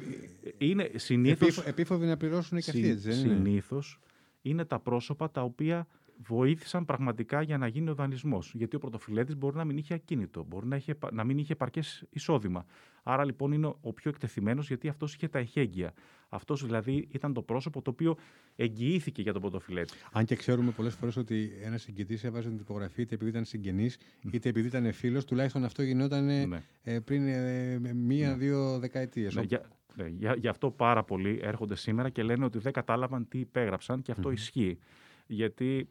είναι 0.57 0.91
συνήθως, 0.95 1.57
επίφοβοι 1.57 2.05
να 2.05 2.17
πληρώσουν 2.17 2.59
και 2.59 2.69
αυτοί, 2.69 2.93
δεν 2.93 3.17
είναι. 3.19 3.35
Συνήθως 3.35 3.99
είναι 4.41 4.65
τα 4.65 4.79
πρόσωπα 4.79 5.31
τα 5.31 5.41
οποία 5.41 5.87
βοήθησαν 6.27 6.85
πραγματικά 6.85 7.41
για 7.41 7.57
να 7.57 7.67
γίνει 7.67 7.89
ο 7.89 7.93
δανεισμός. 7.93 8.51
Γιατί 8.55 8.75
ο 8.75 8.79
πρωτοφυλέτη 8.79 9.35
μπορεί 9.35 9.55
να 9.55 9.65
μην 9.65 9.77
είχε 9.77 9.93
ακίνητο, 9.93 10.43
μπορεί 10.43 10.67
να, 10.67 10.75
είχε, 10.75 10.97
να 11.11 11.23
μην 11.23 11.37
είχε 11.37 11.53
επαρκές 11.53 12.05
εισόδημα. 12.09 12.65
Άρα 13.03 13.25
λοιπόν 13.25 13.51
είναι 13.51 13.73
ο 13.81 13.93
πιο 13.93 14.09
εκτεθειμένος 14.09 14.67
γιατί 14.67 14.87
αυτός 14.87 15.13
είχε 15.13 15.27
τα 15.27 15.39
εχέγγυα. 15.39 15.93
Αυτός 16.29 16.65
δηλαδή 16.65 17.07
ήταν 17.11 17.33
το 17.33 17.41
πρόσωπο 17.41 17.81
το 17.81 17.89
οποίο 17.89 18.17
εγγυήθηκε 18.55 19.21
για 19.21 19.31
τον 19.33 19.41
πρωτοφυλέτη. 19.41 19.93
Αν 20.11 20.25
και 20.25 20.35
ξέρουμε 20.35 20.71
πολλές 20.71 20.95
φορές 20.95 21.17
ότι 21.17 21.51
ένας 21.61 21.87
εγγυητή 21.87 22.27
έβαζε 22.27 22.49
την 22.49 22.57
υπογραφή 22.57 23.01
είτε 23.01 23.15
επειδή 23.15 23.29
ήταν 23.29 23.45
συγγενής 23.45 23.97
είτε 24.31 24.49
επειδή 24.49 24.67
ήταν 24.67 24.93
φίλος, 24.93 25.25
τουλάχιστον 25.25 25.63
αυτό 25.63 25.83
γινόταν 25.83 26.25
ναι. 26.25 26.63
ε, 26.83 26.99
πριν 26.99 27.27
ε, 27.27 27.93
μία-δύο 27.93 28.71
ναι. 28.71 28.79
δεκαετίες. 28.79 29.35
Ναι, 29.35 29.41
για, 29.41 29.69
ναι, 29.95 30.07
για, 30.07 30.35
γι' 30.35 30.47
αυτό 30.47 30.71
πάρα 30.71 31.03
πολλοί 31.03 31.39
έρχονται 31.41 31.75
σήμερα 31.75 32.09
και 32.09 32.23
λένε 32.23 32.45
ότι 32.45 32.57
δεν 32.57 32.71
κατάλαβαν 32.71 33.27
τι 33.27 33.39
υπέγραψαν 33.39 34.01
και 34.01 34.11
αυτό 34.11 34.31
ισχύει. 34.31 34.79
Γιατί 35.27 35.89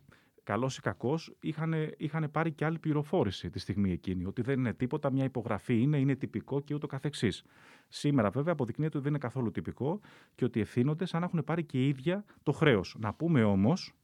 καλός 0.48 0.76
ή 0.76 0.80
κακός, 0.80 1.36
είχαν, 1.40 1.74
είχαν 1.96 2.30
πάρει 2.30 2.52
και 2.52 2.64
άλλη 2.64 2.78
πληροφόρηση 2.78 3.50
τη 3.50 3.58
στιγμή 3.58 3.92
εκείνη. 3.92 4.24
Ότι 4.24 4.42
δεν 4.42 4.58
είναι 4.58 4.72
τίποτα, 4.72 5.10
μια 5.12 5.24
υπογραφή 5.24 5.80
είναι, 5.80 5.98
είναι 5.98 6.14
τυπικό 6.14 6.60
και 6.60 6.74
ούτω 6.74 6.86
καθεξής. 6.86 7.44
Σήμερα, 7.88 8.30
βέβαια, 8.30 8.52
αποδεικνύεται 8.52 8.96
ότι 8.96 9.02
δεν 9.04 9.14
είναι 9.14 9.22
καθόλου 9.22 9.50
τυπικό 9.50 10.00
και 10.34 10.44
ότι 10.44 10.60
ευθύνονται 10.60 11.04
σαν 11.04 11.20
να 11.20 11.26
έχουν 11.26 11.44
πάρει 11.44 11.64
και 11.64 11.78
οι 11.78 11.88
ίδια 11.88 12.24
το 12.42 12.52
χρέος. 12.52 12.96
Να 12.98 13.14
πούμε 13.14 13.44
όμως 13.44 13.94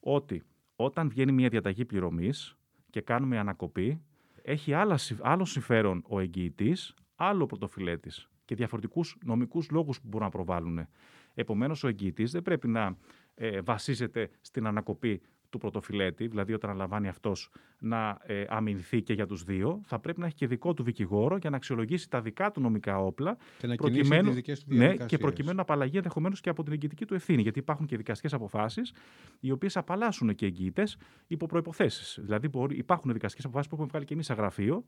ότι 0.00 0.42
όταν 0.76 1.08
βγαίνει 1.08 1.32
μια 1.32 1.48
διαταγή 1.48 1.84
πληρωμής 1.84 2.56
και 2.90 3.00
κάνουμε 3.00 3.38
ανακοπή, 3.38 4.00
έχει 4.42 4.72
άλλα, 4.72 4.98
άλλο 5.20 5.44
συμφέρον 5.44 6.04
ο 6.08 6.20
εγγυητής, 6.20 6.94
άλλο 7.14 7.46
πρωτοφυλέτη 7.46 8.10
και 8.44 8.54
διαφορετικούς 8.54 9.16
νομικούς 9.24 9.70
λόγους 9.70 10.00
που 10.00 10.08
μπορούν 10.08 10.26
να 10.26 10.32
προβάλλουν. 10.32 10.86
Επομένως, 11.34 11.84
ο 11.84 11.88
εγγυητής 11.88 12.30
δεν 12.30 12.42
πρέπει 12.42 12.68
να 12.68 12.96
ε, 13.34 13.60
βασίζεται 13.60 14.30
στην 14.40 14.66
ανακοπή 14.66 15.22
του 15.54 15.60
πρωτοφυλέτη, 15.60 16.26
δηλαδή 16.26 16.52
όταν 16.52 16.70
αναλαμβάνει 16.70 17.08
αυτός 17.08 17.50
να 17.78 18.18
ε, 18.22 18.44
αμυνθεί 18.48 19.02
και 19.02 19.12
για 19.12 19.26
τους 19.26 19.44
δύο, 19.44 19.80
θα 19.84 19.98
πρέπει 19.98 20.20
να 20.20 20.26
έχει 20.26 20.34
και 20.34 20.46
δικό 20.46 20.74
του 20.74 20.82
δικηγόρο 20.82 21.36
για 21.36 21.50
να 21.50 21.56
αξιολογήσει 21.56 22.10
τα 22.10 22.20
δικά 22.20 22.50
του 22.50 22.60
νομικά 22.60 22.98
όπλα. 22.98 23.36
Και 23.58 23.66
να 23.66 23.74
προκειμένου, 23.74 24.26
τις 24.26 24.34
δικές 24.34 24.60
του 24.60 24.66
ναι, 24.68 24.76
διαδικασίες. 24.76 25.10
και 25.10 25.18
προκειμένου 25.18 25.56
να 25.56 25.62
απαλλαγεί 25.62 25.96
ενδεχομένως 25.96 26.40
και 26.40 26.48
από 26.48 26.62
την 26.62 26.72
εγγυητική 26.72 27.04
του 27.04 27.14
ευθύνη. 27.14 27.42
Γιατί 27.42 27.58
υπάρχουν 27.58 27.86
και 27.86 27.96
δικαστικές 27.96 28.32
αποφάσεις, 28.32 28.92
οι 29.40 29.50
οποίες 29.50 29.76
απαλλάσσουν 29.76 30.34
και 30.34 30.46
εγγυητές 30.46 30.96
υπό 31.26 31.46
προποθέσει. 31.46 32.20
Δηλαδή, 32.20 32.48
μπορεί, 32.48 32.76
υπάρχουν 32.76 33.12
δικαστικές 33.12 33.44
αποφάσεις 33.44 33.68
που 33.68 33.74
έχουμε 33.74 33.90
βγάλει 33.90 34.04
και 34.04 34.14
εμείς 34.14 34.26
σαν 34.26 34.36
γραφείο, 34.36 34.84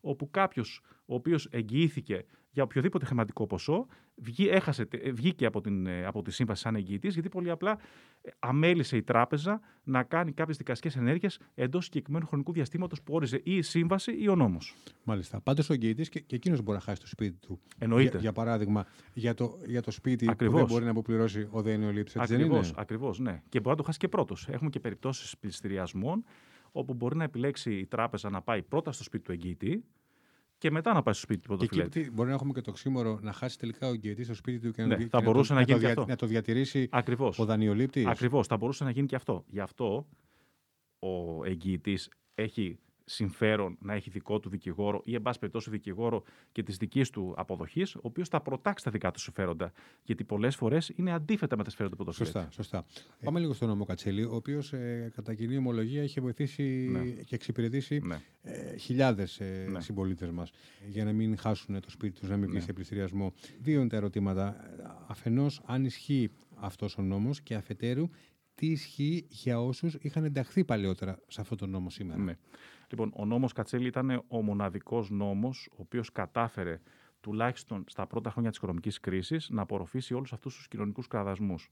όπου 0.00 0.30
κάποιος 0.30 0.82
ο 1.06 1.14
οποίος 1.14 1.48
εγγυήθηκε 1.50 2.24
για 2.50 2.62
οποιοδήποτε 2.62 3.04
χρηματικό 3.04 3.46
ποσό, 3.46 3.86
βγή, 4.14 4.48
έχασε, 4.48 4.88
ε, 4.90 5.10
βγήκε 5.10 5.46
από, 5.46 5.60
την, 5.60 5.86
ε, 5.86 6.06
από 6.06 6.22
τη 6.22 6.30
σύμβαση 6.30 6.62
σαν 6.62 6.74
εγγυητής, 6.74 7.14
γιατί 7.14 7.28
πολύ 7.28 7.50
απλά 7.50 7.78
ε, 8.22 8.30
αμέλησε 8.38 8.96
η 8.96 9.02
τράπεζα 9.02 9.60
να 9.84 10.02
κάνει 10.02 10.32
κάποιες 10.32 10.56
δικαστικές 10.56 10.96
ενέργειες 10.96 11.40
εντός 11.54 11.84
συγκεκριμένου 11.84 12.26
χρονικού 12.26 12.52
διαστήματος 12.52 13.02
που 13.02 13.14
όριζε 13.14 13.40
ή 13.44 13.56
η 13.56 13.62
σύμβαση 13.62 14.12
ή 14.12 14.28
ο 14.28 14.36
νόμος. 14.36 14.74
Μάλιστα. 15.04 15.40
Πάντως 15.40 15.70
ο 15.70 15.72
εγγυητής 15.72 16.08
και, 16.08 16.20
και 16.20 16.34
εκείνος 16.36 16.62
μπορεί 16.62 16.78
να 16.78 16.84
χάσει 16.84 17.00
το 17.00 17.06
σπίτι 17.06 17.38
του. 17.38 17.60
Εννοείται. 17.78 18.10
Για, 18.10 18.20
για 18.20 18.32
παράδειγμα, 18.32 18.86
για 19.14 19.34
το, 19.34 19.58
για 19.66 19.82
το 19.82 19.90
σπίτι 19.90 20.24
που 20.24 20.30
Ακριβώς. 20.30 20.58
δεν 20.58 20.68
μπορεί 20.68 20.84
να 20.84 20.90
αποπληρώσει 20.90 21.48
ο 21.50 21.62
δανειολήπτη. 21.62 22.20
Έτσι 22.20 22.36
δεν 22.36 22.44
είναι; 22.44 22.56
Ακριβώ, 22.56 22.80
ακριβώς, 22.80 23.18
ναι. 23.18 23.42
Και 23.48 23.58
μπορεί 23.58 23.70
να 23.70 23.76
το 23.76 23.82
χάσει 23.82 23.98
και 23.98 24.08
πρώτος. 24.08 24.48
Έχουμε 24.48 24.70
και 24.70 24.80
περιπτώσεις 24.80 25.38
πληστηριασμών 25.38 26.24
όπου 26.72 26.94
μπορεί 26.94 27.16
να 27.16 27.24
επιλέξει 27.24 27.74
η 27.78 27.86
τράπεζα 27.86 28.30
να 28.30 28.42
πάει 28.42 28.62
πρώτα 28.62 28.92
στο 28.92 29.02
σπίτι 29.02 29.24
του 29.24 29.32
εγγύητη 29.32 29.84
και 30.58 30.70
μετά 30.70 30.92
να 30.92 31.02
πάει 31.02 31.14
στο 31.14 31.22
σπίτι 31.22 31.40
του 31.42 31.56
Και 31.56 31.64
εκεί 31.64 31.66
πρωτοφυλέτη. 31.76 32.08
τι- 32.08 32.14
μπορεί 32.16 32.28
να 32.28 32.34
έχουμε 32.34 32.52
και 32.52 32.60
το 32.60 32.72
ξύμορο 32.72 33.18
να 33.22 33.32
χάσει 33.32 33.58
τελικά 33.58 33.86
ο 33.88 33.90
εγγυητής 33.90 34.24
στο 34.26 34.34
σπίτι 34.34 34.58
του 34.66 34.72
και, 34.72 34.82
Ναι, 34.82 34.88
να, 34.88 34.96
θα 34.96 35.02
και 35.04 35.08
να 35.16 35.22
μπορούσε 35.22 35.48
το, 35.48 35.54
να 35.54 35.60
γίνει 35.64 35.78
το, 35.80 35.84
και 35.84 35.90
αυτό. 35.90 36.04
να 36.06 36.16
το 36.16 36.26
διατηρήσει 36.26 36.88
Ακριβώς. 36.90 37.38
ο 37.38 37.44
δανειολήπτης. 37.44 38.06
Ακριβώς. 38.06 38.46
Θα 38.46 38.56
μπορούσε 38.56 38.84
να 38.84 38.90
γίνει 38.90 39.06
και 39.06 39.14
αυτό. 39.16 39.44
Γι' 39.48 39.60
αυτό 39.60 40.06
ο 40.98 41.44
εγγυητής 41.44 42.08
έχει 42.34 42.78
συμφέρον 43.10 43.76
να 43.80 43.94
έχει 43.94 44.10
δικό 44.10 44.40
του 44.40 44.48
δικηγόρο 44.48 45.00
ή, 45.04 45.14
εν 45.14 45.22
πάση 45.22 45.38
περιπτώσει, 45.38 45.70
δικηγόρο 45.70 46.22
και 46.52 46.62
της 46.62 46.76
δικής 46.76 47.10
του 47.10 47.34
αποδοχής, 47.36 47.94
ο 47.94 48.00
οποίος 48.02 48.28
θα 48.28 48.40
προτάξει 48.40 48.84
τα 48.84 48.90
δικά 48.90 49.10
του 49.10 49.20
συμφέροντα. 49.20 49.72
Γιατί 50.02 50.24
πολλές 50.24 50.56
φορές 50.56 50.92
είναι 50.96 51.12
αντίθετα 51.12 51.56
με 51.56 51.62
τα 51.64 51.68
συμφέροντα 51.70 51.96
του 51.96 52.04
πρωτοφυλέτη. 52.04 52.38
Σωστά, 52.38 52.52
σωστά. 52.62 52.84
Πάμε 53.24 53.40
λίγο 53.40 53.52
στον 53.52 53.68
νόμο 53.68 53.84
Κατσέλη, 53.84 54.24
ο 54.24 54.34
οποίος 54.34 54.72
ε, 54.72 55.10
κατά 55.14 55.34
κοινή 55.34 55.56
ομολογία 55.56 56.02
έχει 56.02 56.20
βοηθήσει 56.20 56.62
Ναι. 56.92 57.04
και 57.04 57.34
εξυπηρετήσει 57.34 57.98
Ναι. 58.02 58.20
ε, 58.42 58.76
χιλιάδες 58.76 59.40
ε, 59.40 59.66
Ναι. 59.70 59.80
συμπολίτες 59.80 60.30
μας 60.30 60.50
για 60.88 61.04
να 61.04 61.12
μην 61.12 61.36
χάσουν 61.36 61.80
το 61.80 61.90
σπίτι 61.90 62.18
τους, 62.20 62.28
να 62.28 62.36
μην 62.36 62.46
βγει 62.48 62.56
Ναι. 62.58 62.62
σε 62.64 62.72
πληστηριασμό. 62.72 63.32
Δύο 63.60 63.80
είναι 63.80 63.88
τα 63.88 63.96
ερωτήματα. 63.96 64.56
Αφενός, 65.06 65.60
αν 65.64 65.84
ισχύει 65.84 66.30
αυτός 66.54 66.98
ο 66.98 67.02
νόμος 67.02 67.40
και 67.40 67.54
αφετέρου, 67.54 68.08
τι 68.54 68.66
ισχύει 68.66 69.26
για 69.28 69.60
όσους 69.60 69.94
είχαν 70.00 70.24
ενταχθεί 70.24 70.64
παλαιότερα 70.64 71.18
σε 71.26 71.40
αυτόν 71.40 71.58
τον 71.58 71.70
νόμο 71.70 71.90
σήμερα. 71.90 72.20
Ναι. 72.22 72.36
Λοιπόν, 72.90 73.12
ο 73.16 73.24
νόμος 73.24 73.52
Κατσέλη 73.52 73.86
ήταν 73.86 74.24
ο 74.28 74.42
μοναδικός 74.42 75.10
νόμος 75.10 75.68
ο 75.72 75.76
οποίος 75.78 76.12
κατάφερε 76.12 76.80
τουλάχιστον 77.20 77.84
στα 77.88 78.06
πρώτα 78.06 78.30
χρόνια 78.30 78.48
της 78.48 78.58
οικονομικής 78.58 79.00
κρίσης 79.00 79.48
να 79.50 79.62
απορροφήσει 79.62 80.14
όλους 80.14 80.32
αυτούς 80.32 80.54
τους 80.56 80.68
κοινωνικούς 80.68 81.06
κραδασμούς. 81.06 81.70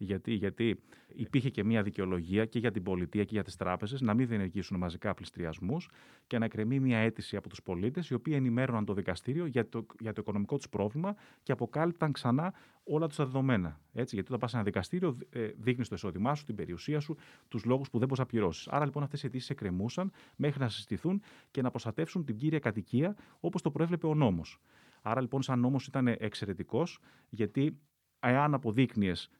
Γιατί, 0.00 0.32
γιατί 0.32 0.80
υπήρχε 1.08 1.50
και 1.50 1.64
μια 1.64 1.82
δικαιολογία 1.82 2.44
και 2.44 2.58
για 2.58 2.70
την 2.70 2.82
πολιτεία 2.82 3.24
και 3.24 3.34
για 3.34 3.42
τις 3.42 3.56
τράπεζες 3.56 4.00
να 4.00 4.14
μην 4.14 4.28
διενεργήσουν 4.28 4.78
μαζικά 4.78 5.14
πληστριασμούς 5.14 5.88
και 6.26 6.38
να 6.38 6.44
εκκρεμεί 6.44 6.80
μια 6.80 6.98
αίτηση 6.98 7.36
από 7.36 7.48
τους 7.48 7.62
πολίτες 7.62 8.08
οι 8.08 8.14
οποίοι 8.14 8.32
ενημέρωναν 8.36 8.84
το 8.84 8.94
δικαστήριο 8.94 9.46
για 9.46 9.68
το, 9.68 9.86
για 10.00 10.12
το 10.12 10.20
οικονομικό 10.20 10.56
τους 10.56 10.68
πρόβλημα 10.68 11.16
και 11.42 11.52
αποκάλυπταν 11.52 12.12
ξανά 12.12 12.54
όλα 12.84 13.06
τους 13.06 13.16
τα 13.16 13.24
δεδομένα. 13.24 13.80
Έτσι, 13.92 14.14
γιατί 14.14 14.28
όταν 14.28 14.40
πας 14.40 14.50
σε 14.50 14.56
ένα 14.56 14.64
δικαστήριο 14.64 15.16
ε, 15.30 15.46
δείχνεις 15.56 15.88
το 15.88 15.94
εισόδημά 15.94 16.34
σου, 16.34 16.44
την 16.44 16.54
περιουσία 16.54 17.00
σου, 17.00 17.16
τους 17.48 17.64
λόγους 17.64 17.90
που 17.90 17.98
δεν 17.98 18.06
μπορείς 18.08 18.22
να 18.22 18.26
πληρώσεις. 18.26 18.68
Άρα 18.68 18.84
λοιπόν 18.84 19.02
αυτές 19.02 19.22
οι 19.22 19.26
αιτήσεις 19.26 19.50
εκκρεμούσαν 19.50 20.12
μέχρι 20.36 20.60
να 20.60 20.68
συστηθούν 20.68 21.22
και 21.50 21.62
να 21.62 21.70
προστατεύσουν 21.70 22.24
την 22.24 22.36
κύρια 22.36 22.58
κατοικία 22.58 23.16
όπως 23.40 23.62
το 23.62 23.70
προέβλεπε 23.70 24.06
ο 24.06 24.14
νόμος. 24.14 24.58
Άρα 25.02 25.20
λοιπόν 25.20 25.42
σαν 25.42 25.60
νόμος 25.60 25.86
ήταν 25.86 26.06
εξαιρετικός 26.06 26.98
γιατί 27.28 27.78
εάν 28.20 28.54
αποδείκνυες 28.54 29.30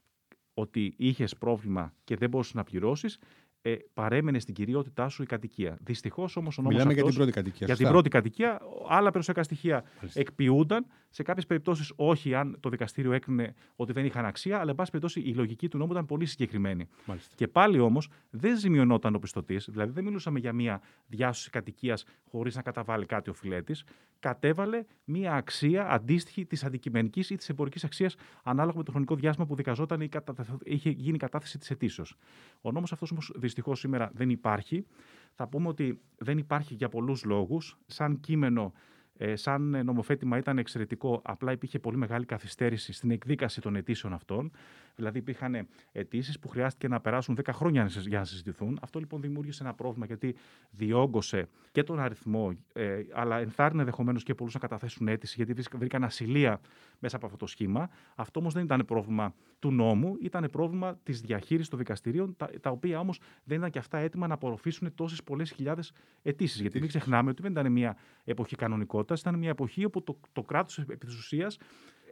ότι 0.59 0.95
είχες 0.97 1.37
πρόβλημα 1.37 1.95
και 2.05 2.17
δεν 2.17 2.29
μπορούσες 2.29 2.55
να 2.55 2.65
πληρώσεις, 2.65 3.19
ε, 3.63 3.75
παρέμενε 3.95 4.39
στην 4.39 4.55
κυριότητά 4.55 5.09
σου 5.09 5.23
η 5.23 5.27
κατοικία. 5.27 5.79
Δυστυχώς 5.81 6.37
όμως 6.37 6.59
ο 6.59 6.63
νόμος 6.63 6.77
Μιλάμε 6.77 6.93
για 6.93 7.03
αυτός, 7.03 7.17
την 7.17 7.25
πρώτη 7.25 7.39
κατοικία. 7.39 7.67
για 7.67 7.77
την 7.77 7.85
σωστά. 7.85 7.93
πρώτη 7.93 8.09
κατοικία, 8.09 8.61
άλλα 8.89 9.09
περιουσιακά 9.09 9.43
στοιχεία 9.43 9.85
Μάλιστα. 9.97 10.21
εκποιούνταν. 10.21 10.87
Σε 11.11 11.23
κάποιες 11.23 11.47
περιπτώσεις 11.47 11.93
όχι, 11.97 12.35
αν 12.35 12.57
το 12.61 12.69
δικαστήριο 12.69 13.13
έκρινε 13.13 13.55
ότι 13.77 13.93
δεν 13.93 14.05
είχαν 14.05 14.25
αξία, 14.25 14.59
αλλά 14.59 14.71
εν 14.71 14.77
πάση 14.77 14.91
περιπτώσει 14.91 15.21
η 15.21 15.35
λογική 15.35 15.69
του 15.69 15.79
νόμου 15.79 15.93
ήταν 15.93 16.07
πολύ 16.07 16.27
συγκεκριμένη. 16.27 16.89
Μάλιστα. 17.05 17.35
Και 17.37 17.49
πάλι 17.49 17.79
όμως 17.79 18.09
δεν 18.31 18.59
ζημιωνόταν 18.59 19.15
ο 19.15 19.19
πιστωτής, 19.19 19.69
δηλαδή 19.71 19.93
δεν 19.93 20.05
μιλούσαμε 20.05 20.39
για 20.39 20.53
μια 20.53 20.81
διάσωση 21.07 21.51
κατοικίας 21.51 22.05
χωρίς 22.31 22.57
να 22.57 22.63
καταβάλει 22.63 23.07
κάτι 23.07 23.31
ο 23.31 23.33
φιλέτης. 23.33 23.85
Κατέβαλε 24.21 24.85
μια 25.05 25.35
αξία 25.35 25.91
αντίστοιχη 25.91 26.47
της 26.47 26.65
αντικειμενικής 26.65 27.31
ή 27.31 27.37
της 27.37 27.49
εμπορικής 27.49 27.85
αξίας 27.85 28.15
ανάλογα 28.43 28.77
με 28.77 28.83
το 28.83 28.91
χρονικό 28.91 29.15
διάστημα 29.15 29.47
που 29.47 29.55
δικαζόταν 29.55 30.01
ή 30.01 30.09
κατα... 30.09 30.59
είχε 30.65 30.91
γίνει 30.91 31.15
η 31.15 31.19
κατάθεση 31.19 31.59
της 31.59 31.71
αιτήσεως. 31.71 32.15
Ο 32.61 32.73
νόμος 32.73 32.93
αυτός 32.93 33.11
όμως 33.11 33.33
δυστυχώς 33.49 33.79
σήμερα 33.79 34.11
δεν 34.15 34.31
υπάρχει. 34.31 34.87
Θα 35.35 35.49
πούμε 35.49 35.69
ότι 35.69 36.01
δεν 36.19 36.39
υπάρχει 36.39 36.75
για 36.75 36.89
πολλούς 36.89 37.25
λόγους. 37.25 37.79
Σαν 37.87 38.21
κείμενο 38.21 38.73
ε, 39.19 39.37
σαν 39.37 39.75
ε, 39.75 39.83
νομοθέτημα 39.83 40.39
ήταν 40.39 40.59
εξαιρετικό, 40.59 41.21
απλά 41.25 41.53
υπήρχε 41.53 41.79
πολύ 41.79 41.97
μεγάλη 41.97 42.25
καθυστέρηση 42.25 42.93
στην 42.93 43.11
εκδίκαση 43.11 43.61
των 43.61 43.77
αιτήσεων 43.77 44.13
αυτών. 44.13 44.51
Δηλαδή, 44.97 45.19
υπήρχαν 45.19 45.69
αιτήσεις 45.93 46.39
που 46.39 46.49
χρειάστηκε 46.49 46.89
να 46.89 47.01
περάσουν 47.01 47.35
10 47.45 47.53
χρόνια 47.53 47.83
να 47.83 47.89
συζ- 47.89 48.07
για 48.07 48.19
να 48.19 48.25
συζητηθούν. 48.25 48.79
Αυτό 48.83 48.99
λοιπόν 48.99 49.21
δημιούργησε 49.21 49.63
ένα 49.63 49.75
πρόβλημα 49.75 50.07
γιατί 50.07 50.35
διόγκωσε 50.71 51.49
και 51.73 51.83
τον 51.83 52.01
αριθμό, 52.01 52.53
ε, 52.73 53.01
αλλά 53.13 53.39
ενθάρρυνε 53.39 53.81
ενδεχομένως 53.81 54.23
και 54.23 54.35
πολλούς 54.35 54.55
να 54.55 54.61
καταθέσουν 54.61 55.09
αίτηση, 55.09 55.35
γιατί 55.37 55.53
βρίσκ- 55.53 55.77
βρήκαν 55.77 56.05
ασυλία 56.05 56.61
μέσα 56.99 57.17
από 57.17 57.27
αυτό 57.27 57.39
το 57.39 57.47
σχήμα. 57.47 57.91
Αυτό 58.15 58.41
όμως 58.41 58.55
δεν 58.55 58.65
ήταν 58.65 58.85
πρόβλημα 58.87 59.35
του 59.59 59.71
νόμου, 59.71 60.17
ήταν 60.21 60.49
πρόβλημα 60.53 60.99
της 61.03 61.21
διαχείρισης 61.21 61.69
των 61.69 61.79
δικαστηρίων, 61.79 62.35
τα, 62.37 62.51
τα 62.61 62.71
οποία 62.71 62.99
όμως 63.01 63.21
δεν 63.45 63.59
ήταν 63.59 63.71
και 63.71 63.79
αυτά 63.79 63.99
έτοιμα 63.99 64.27
να 64.27 64.35
απορροφήσουν 64.35 64.95
τόσες 64.95 65.23
πολλές 65.23 65.51
χιλιάδες 65.51 65.93
αιτήσεις. 66.23 66.61
Γιατί 66.61 66.79
μην 66.79 66.89
ξεχνάμε 66.89 67.31
ότι 67.31 67.43
δεν 67.43 67.51
ήταν 67.51 67.73
μια 67.73 67.97
εποχή 68.25 68.57
κανονικότητα, 68.57 69.08
ήταν 69.15 69.39
μια 69.39 69.51
εποχή 69.51 69.85
όπου 69.85 70.03
το, 70.03 70.21
το 70.33 70.43
κράτος 70.43 70.79
επί 70.79 70.97
της 70.97 71.17
ουσίας 71.17 71.59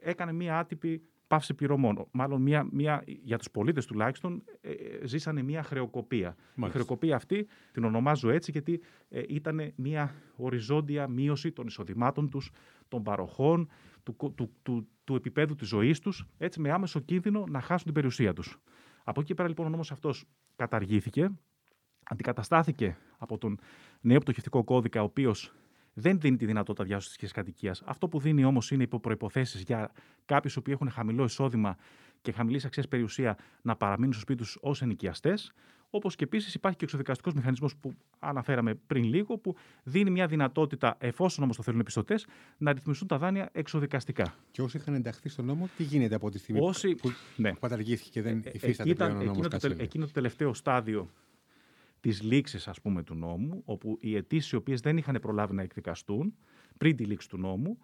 έκανε 0.00 0.32
μια 0.32 0.58
άτυπη 0.58 1.02
πάυση 1.26 1.54
πληρωμών. 1.54 2.06
Μάλλον 2.10 2.42
μια, 2.42 2.68
μια, 2.70 3.02
για 3.06 3.38
τους 3.38 3.50
πολίτες 3.50 3.86
τουλάχιστον 3.86 4.42
ε, 4.60 4.70
ε, 4.70 5.06
ζήσανε 5.06 5.42
μια 5.42 5.62
χρεοκοπία. 5.62 6.36
Η 6.38 6.42
Μάλιστα. 6.54 6.82
χρεοκοπία 6.82 7.16
αυτή 7.16 7.46
την 7.72 7.84
ονομάζω 7.84 8.30
έτσι 8.30 8.50
γιατί 8.50 8.80
ε, 9.08 9.22
ήταν 9.28 9.72
μια 9.76 10.14
οριζόντια 10.36 11.08
μείωση 11.08 11.52
των 11.52 11.66
εισοδημάτων 11.66 12.30
τους, 12.30 12.50
των 12.88 13.02
παροχών, 13.02 13.68
του, 14.02 14.16
κο- 14.16 14.30
του, 14.30 14.52
του, 14.62 14.88
του 15.04 15.14
επίπεδου 15.14 15.54
της 15.54 15.68
ζωής 15.68 15.98
τους, 16.00 16.26
έτσι 16.38 16.60
με 16.60 16.70
άμεσο 16.70 17.00
κίνδυνο 17.00 17.44
να 17.48 17.60
χάσουν 17.60 17.84
την 17.84 17.94
περιουσία 17.94 18.32
τους. 18.32 18.58
Από 19.04 19.20
εκεί 19.20 19.28
και 19.28 19.34
πέρα 19.34 19.48
λοιπόν 19.48 19.66
ο 19.66 19.68
νόμος 19.68 19.92
αυτός 19.92 20.24
καταργήθηκε, 20.56 21.30
αντικαταστάθηκε 22.02 22.96
από 23.18 23.38
τον 23.38 23.58
νέο 24.00 24.18
πτωχευτικό 24.18 24.64
κώδικα, 24.64 25.00
ο 25.00 25.04
οποίος 25.04 25.54
δεν 25.98 26.20
δίνει 26.20 26.36
τη 26.36 26.46
δυνατότητα 26.46 26.84
διάσωσης 26.84 27.16
της 27.16 27.32
κατοικίας. 27.32 27.82
Αυτό 27.84 28.08
που 28.08 28.18
δίνει 28.20 28.44
όμως 28.44 28.70
είναι 28.70 28.82
υπό 28.82 29.00
προποθέσει 29.00 29.58
για 29.66 29.90
κάποιους 30.24 30.54
που 30.62 30.70
έχουν 30.70 30.90
χαμηλό 30.90 31.24
εισόδημα 31.24 31.76
και 32.22 32.32
χαμηλής 32.32 32.64
αξίας 32.64 32.88
περιουσία 32.88 33.36
να 33.62 33.76
παραμείνουν 33.76 34.12
στο 34.12 34.20
σπίτι 34.22 34.38
τους 34.42 34.58
ως 34.60 34.82
ενοικιαστές. 34.82 35.52
Όπως 35.90 36.16
και 36.16 36.24
επίσης 36.24 36.54
υπάρχει 36.54 36.76
και 36.78 36.84
ο 36.84 36.86
εξοδικαστικός 36.86 37.34
μηχανισμός 37.34 37.76
που 37.76 37.94
αναφέραμε 38.18 38.74
πριν 38.74 39.04
λίγο, 39.04 39.38
που 39.38 39.54
δίνει 39.82 40.10
μια 40.10 40.26
δυνατότητα, 40.26 40.96
εφόσον 40.98 41.44
όμως 41.44 41.56
το 41.56 41.62
θέλουν 41.62 41.80
οι 41.80 41.82
πιστωτές, 41.82 42.26
να 42.58 42.72
ρυθμιστούν 42.72 43.08
τα 43.08 43.18
δάνεια 43.18 43.48
εξοδικαστικά. 43.52 44.34
Και 44.50 44.62
όσοι 44.62 44.76
είχαν 44.76 44.94
ενταχθεί 44.94 45.28
στον 45.28 45.44
νόμο, 45.44 45.68
τι 45.76 45.82
γίνεται 45.82 46.14
από 46.14 46.30
τη 46.30 46.38
στιγμή 46.38 46.60
Όσοι- 46.60 46.94
που, 46.94 47.12
Ναι. 47.36 47.52
που 47.52 47.60
καταργήθηκε 47.60 48.10
και 48.10 48.22
δεν 48.22 48.42
Ε, 48.44 48.50
υφίσταται 48.52 48.82
εκεί 48.82 48.90
ήταν 48.90 49.06
πλέον 49.08 49.10
ο 49.10 49.24
νόμος 49.24 49.30
εκείνο, 49.30 49.42
το, 49.42 49.48
τελε- 49.48 49.60
Κατσέλη. 49.62 49.82
εκείνο 49.82 50.04
το 50.06 50.12
τελευταίο 50.12 50.54
στάδιο 50.54 51.10
τη 52.06 52.24
λήξη, 52.24 52.58
ας 52.66 52.80
πούμε, 52.80 53.02
του 53.02 53.14
νόμου, 53.14 53.62
όπου 53.64 53.98
οι 54.00 54.16
αιτήσεις 54.16 54.50
οι 54.50 54.56
οποίες 54.56 54.80
δεν 54.80 54.96
είχαν 54.96 55.18
προλάβει 55.20 55.54
να 55.54 55.62
εκδικαστούν 55.62 56.34
πριν 56.78 56.96
τη 56.96 57.04
λήξη 57.04 57.28
του 57.28 57.38
νόμου, 57.38 57.78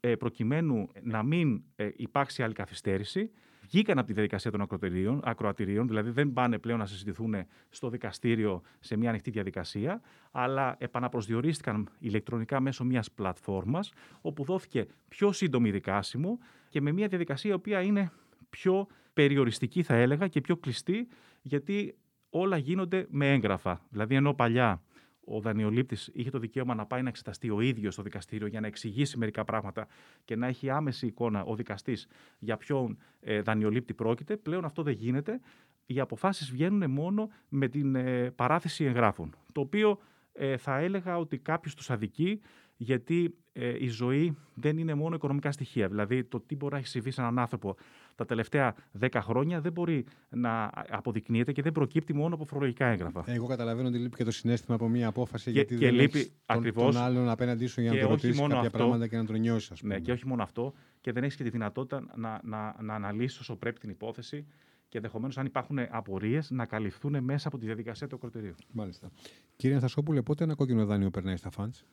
ε, 0.00 0.14
προκειμένου 0.14 0.88
να 1.02 1.22
μην 1.22 1.62
ε, 1.76 1.88
υπάρξει 1.96 2.42
άλλη 2.42 2.54
καθυστέρηση, 2.54 3.30
βγήκαν 3.60 3.98
από 3.98 4.06
τη 4.06 4.12
διαδικασία 4.12 4.50
των 4.50 4.60
ακροατηρίων, 4.60 5.20
ακροατηρίων, 5.24 5.88
δηλαδή 5.88 6.10
δεν 6.10 6.32
πάνε 6.32 6.58
πλέον 6.58 6.78
να 6.78 6.86
συζητηθούν 6.86 7.34
στο 7.68 7.88
δικαστήριο 7.88 8.62
σε 8.80 8.96
μια 8.96 9.08
ανοιχτή 9.08 9.30
διαδικασία, 9.30 10.00
αλλά 10.30 10.76
επαναπροσδιορίστηκαν 10.78 11.88
ηλεκτρονικά 11.98 12.60
μέσω 12.60 12.84
μιας 12.84 13.10
πλατφόρμας, 13.10 13.92
όπου 14.20 14.44
δόθηκε 14.44 14.86
πιο 15.08 15.32
σύντομη 15.32 15.70
δικάσιμο 15.70 16.38
και 16.68 16.80
με 16.80 16.92
μια 16.92 17.08
διαδικασία 17.08 17.50
η 17.50 17.54
οποία 17.54 17.80
είναι 17.80 18.10
πιο 18.50 18.86
περιοριστική 19.12 19.82
θα 19.82 19.94
έλεγα 19.94 20.28
και 20.28 20.40
πιο 20.40 20.56
κλειστή 20.56 21.08
γιατί 21.42 21.94
όλα 22.30 22.56
γίνονται 22.56 23.06
με 23.10 23.32
έγγραφα. 23.32 23.86
Δηλαδή 23.90 24.14
ενώ 24.14 24.34
παλιά 24.34 24.82
ο 25.30 25.40
δανειολήπτης 25.40 26.10
είχε 26.14 26.30
το 26.30 26.38
δικαίωμα 26.38 26.74
να 26.74 26.86
πάει 26.86 27.02
να 27.02 27.08
εξεταστεί 27.08 27.50
ο 27.50 27.60
ίδιος 27.60 27.92
στο 27.92 28.02
δικαστήριο 28.02 28.46
για 28.46 28.60
να 28.60 28.66
εξηγήσει 28.66 29.18
μερικά 29.18 29.44
πράγματα 29.44 29.86
και 30.24 30.36
να 30.36 30.46
έχει 30.46 30.70
άμεση 30.70 31.06
εικόνα 31.06 31.44
ο 31.44 31.54
δικαστής 31.54 32.08
για 32.38 32.56
ποιον 32.56 32.98
ε, 33.20 33.40
δανειολήπτη 33.40 33.94
πρόκειται. 33.94 34.36
Πλέον 34.36 34.64
αυτό 34.64 34.82
δεν 34.82 34.92
γίνεται. 34.92 35.40
Οι 35.86 36.00
αποφάσεις 36.00 36.50
βγαίνουν 36.50 36.90
μόνο 36.90 37.30
με 37.48 37.68
την 37.68 37.94
ε, 37.94 38.30
παράθεση 38.30 38.84
εγγράφων. 38.84 39.34
Το 39.52 39.60
οποίο 39.60 39.98
ε, 40.32 40.56
θα 40.56 40.78
έλεγα 40.78 41.18
ότι 41.18 41.38
κάποιος 41.38 41.74
τους 41.74 41.90
αδικεί 41.90 42.40
γιατί 42.80 43.34
ε, 43.52 43.84
η 43.84 43.88
ζωή 43.88 44.36
δεν 44.54 44.78
είναι 44.78 44.94
μόνο 44.94 45.14
οικονομικά 45.14 45.52
στοιχεία. 45.52 45.88
Δηλαδή, 45.88 46.24
το 46.24 46.40
τι 46.40 46.56
μπορεί 46.56 46.72
να 46.72 46.78
έχει 46.78 46.88
συμβεί 46.88 47.10
σε 47.10 47.20
έναν 47.20 47.38
άνθρωπο 47.38 47.76
τα 48.14 48.24
τελευταία 48.24 48.74
10 49.00 49.08
χρόνια 49.20 49.60
δεν 49.60 49.72
μπορεί 49.72 50.04
να 50.28 50.70
αποδεικνύεται 50.88 51.52
και 51.52 51.62
δεν 51.62 51.72
προκύπτει 51.72 52.14
μόνο 52.14 52.34
από 52.34 52.44
φορολογικά 52.44 52.86
έγγραφα. 52.86 53.24
Εγώ 53.26 53.46
καταλαβαίνω 53.46 53.88
ότι 53.88 53.98
λείπει 53.98 54.16
και 54.16 54.24
το 54.24 54.30
συνέστημα 54.30 54.74
από 54.74 54.88
μια 54.88 55.08
απόφαση 55.08 55.44
και, 55.44 55.50
γιατί 55.50 55.76
και 55.76 55.84
δεν 55.84 55.94
λείπει 55.94 56.18
έχεις 56.18 56.32
ακριβώς, 56.46 56.84
τον, 56.84 56.92
τον 56.92 57.02
άλλον 57.02 57.28
απέναντί 57.28 57.66
σου 57.66 57.80
για 57.80 57.92
να 57.92 58.00
το 58.00 58.08
ρωτήσεις 58.08 58.40
κάποια 58.40 58.58
αυτό, 58.58 58.70
πράγματα 58.70 59.06
και 59.06 59.16
να 59.16 59.24
τον 59.24 59.40
νιώσεις. 59.40 59.82
Ναι, 59.82 60.00
και 60.00 60.12
όχι 60.12 60.26
μόνο 60.26 60.42
αυτό. 60.42 60.72
Και 61.00 61.12
δεν 61.12 61.22
έχεις 61.22 61.36
και 61.36 61.42
τη 61.42 61.50
δυνατότητα 61.50 62.06
να, 62.16 62.40
να, 62.44 62.76
να 62.82 62.94
αναλύσεις 62.94 63.38
όσο 63.38 63.56
πρέπει 63.56 63.78
την 63.78 63.90
υπόθεση 63.90 64.46
και 64.88 64.96
ενδεχομένως, 64.96 65.38
αν 65.38 65.46
υπάρχουν 65.46 65.78
απορίες, 65.90 66.50
να 66.50 66.66
καλυφθούν 66.66 67.24
μέσα 67.24 67.48
από 67.48 67.58
τη 67.58 67.66
διαδικασία 67.66 68.06
του 68.06 68.16
ακροτηρίου. 68.16 68.54
Μάλιστα. 68.72 69.10
Κύριε 69.56 69.76
Αναστασόπουλε, 69.76 70.22
πότε 70.22 70.44
ένα 70.44 70.54
κόκκινο 70.54 70.86
δάνειο 70.86 71.10
περνάει 71.10 71.36
στα 71.36 71.50
φαντς; 71.50 71.84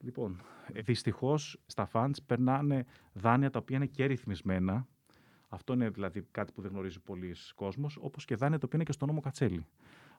Λοιπόν, 0.00 0.40
δυστυχώς 0.84 1.60
στα 1.66 1.88
funds 1.92 2.16
περνάνε 2.26 2.84
δάνεια 3.12 3.50
τα 3.50 3.58
οποία 3.58 3.76
είναι 3.76 3.86
και 3.86 4.04
ρυθμισμένα. 4.04 4.86
Αυτό 5.48 5.72
είναι 5.72 5.88
δηλαδή 5.88 6.26
κάτι 6.30 6.52
που 6.52 6.62
δεν 6.62 6.70
γνωρίζει 6.70 7.00
πολλοί 7.00 7.34
κόσμος, 7.54 7.98
όπως 8.00 8.24
και 8.24 8.34
δάνεια 8.34 8.58
τα 8.58 8.62
οποία 8.66 8.78
είναι 8.78 8.88
και 8.88 8.92
στο 8.92 9.06
νόμο 9.06 9.20
Κατσέλη. 9.20 9.66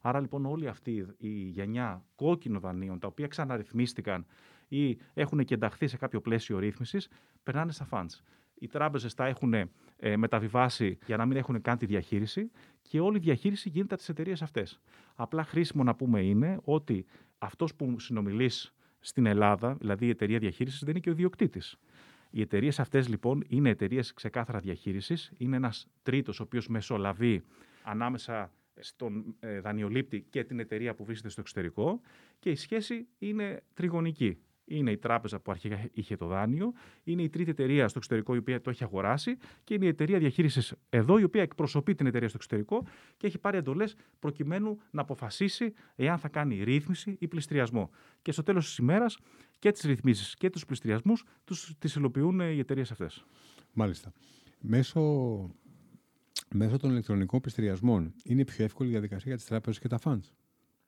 Άρα 0.02 0.20
λοιπόν 0.20 0.46
όλη 0.46 0.68
αυτή 0.68 1.06
η 1.18 1.30
γενιά 1.30 2.06
κόκκινων 2.16 2.62
δανείων, 2.62 3.00
τα 3.00 3.08
οποία 3.08 3.28
ξαναρυθμίστηκαν 3.28 4.26
ή 4.68 4.98
έχουν 5.14 5.46
και 5.46 5.54
ενταχθεί 5.54 5.88
σε 5.88 5.98
κάποιο 5.98 6.22
πλαίσιο 6.22 6.60
ρύθμισης, 6.60 7.10
περνάνε 7.44 7.72
στα 7.72 7.88
funds. 7.92 8.22
Οι 8.54 8.68
τράπεζες 8.68 9.14
τα 9.14 9.26
έχουν 9.26 9.54
ε, 9.54 9.70
μεταβιβάσει 10.18 10.98
για 11.06 11.18
να 11.18 11.26
μην 11.26 11.38
έχουν 11.38 11.62
καν 11.62 11.78
τη 11.78 11.86
διαχείριση 11.86 12.52
και 12.82 13.00
όλη 13.00 13.18
η 13.18 13.20
διαχείριση 13.20 13.70
γίνεται 13.70 13.94
από 13.94 14.04
τις 14.04 14.10
εταιρείες 14.10 14.42
αυτές. 14.42 14.80
Απλά 15.16 15.44
χρήσιμο 15.44 15.84
να 15.84 15.96
πούμε 15.96 16.22
είναι 16.22 16.60
ότι 16.64 17.06
αυτός 17.38 17.76
που 17.76 18.00
συνομιλείς 18.00 18.74
στην 19.00 19.26
Ελλάδα, 19.26 19.76
δηλαδή 19.80 20.06
η 20.06 20.10
εταιρεία 20.10 20.40
διαχείρισης, 20.40 20.80
δεν 20.80 20.90
είναι 20.90 21.00
και 21.00 21.10
ο 21.10 21.12
ιδιοκτήτης. 21.12 21.78
Οι 22.30 22.42
εταιρείες 22.42 22.80
αυτές 22.80 23.08
λοιπόν 23.08 23.44
είναι 23.48 23.70
εταιρείες 23.70 24.14
ξεκάθαρα 24.14 24.60
διαχείρισης. 24.60 25.32
Είναι 25.38 25.56
ένας 25.56 25.88
τρίτος 26.04 26.40
ο 26.40 26.44
οποίος 26.44 26.68
μεσολαβεί 26.68 27.44
ανάμεσα 27.84 28.52
στον 28.80 29.36
ε, 29.40 29.60
δανειολήπτη 29.60 30.26
και 30.30 30.44
την 30.44 30.60
εταιρεία 30.60 30.96
που 30.96 31.06
βρίσκεται 31.06 31.30
στο 31.30 31.42
εξωτερικό 31.42 32.02
και 32.40 32.50
η 32.50 32.56
σχέση 32.56 33.08
είναι 33.18 33.64
τριγωνική 33.74 34.38
είναι 34.70 34.92
η 34.92 34.98
τράπεζα 34.98 35.40
που 35.40 35.52
αρχικά 35.52 35.90
είχε 35.94 36.16
το 36.16 36.26
δάνειο, 36.26 36.74
είναι 37.04 37.22
η 37.22 37.30
τρίτη 37.30 37.50
εταιρεία 37.50 37.88
στο 37.88 37.98
εξωτερικό 37.98 38.36
η 38.36 38.38
οποία 38.38 38.62
το 38.62 38.70
έχει 38.70 38.84
αγοράσει 38.84 39.38
και 39.64 39.74
είναι 39.74 39.86
η 39.86 39.88
εταιρεία 39.88 40.20
διαχείρισης 40.20 40.74
εδώ 40.90 41.20
η 41.20 41.24
οποία 41.24 41.42
εκπροσωπεί 41.42 41.96
την 41.96 42.06
εταιρεία 42.06 42.28
στο 42.28 42.38
εξωτερικό 42.38 42.86
και 43.18 43.28
έχει 43.28 43.38
πάρει 43.38 43.58
εντολές 43.58 43.96
προκειμένου 44.20 44.80
να 44.92 45.02
αποφασίσει 45.02 45.74
εάν 45.96 46.18
θα 46.18 46.28
κάνει 46.28 46.64
ρύθμιση 46.64 47.16
ή 47.20 47.28
πληστριασμό. 47.28 47.90
Και 48.22 48.32
στο 48.32 48.44
τέλος 48.44 48.66
της 48.66 48.78
ημέρας 48.78 49.18
και 49.60 49.72
τις 49.72 49.82
ρυθμίσεις 49.82 50.36
και 50.36 50.50
τους 50.50 50.66
πληστριασμού 50.66 51.14
τις 51.80 51.96
υλοποιούν 51.96 52.40
οι 52.40 52.60
εταιρείες 52.60 52.92
αυτές. 52.92 53.26
Μάλιστα. 53.74 54.14
Μέσω, 54.62 55.02
μέσω 56.54 56.78
των 56.78 56.92
ηλεκτρονικών 56.92 57.40
πληστριασμών 57.40 58.14
είναι 58.24 58.46
πιο 58.46 58.64
εύκολη 58.64 58.90
η 58.90 58.92
διαδικασία 58.92 59.28
για 59.28 59.36
τις 59.36 59.46
τράπεζες 59.46 59.80
και 59.80 59.88
τα 59.88 60.00
funds. 60.04 60.32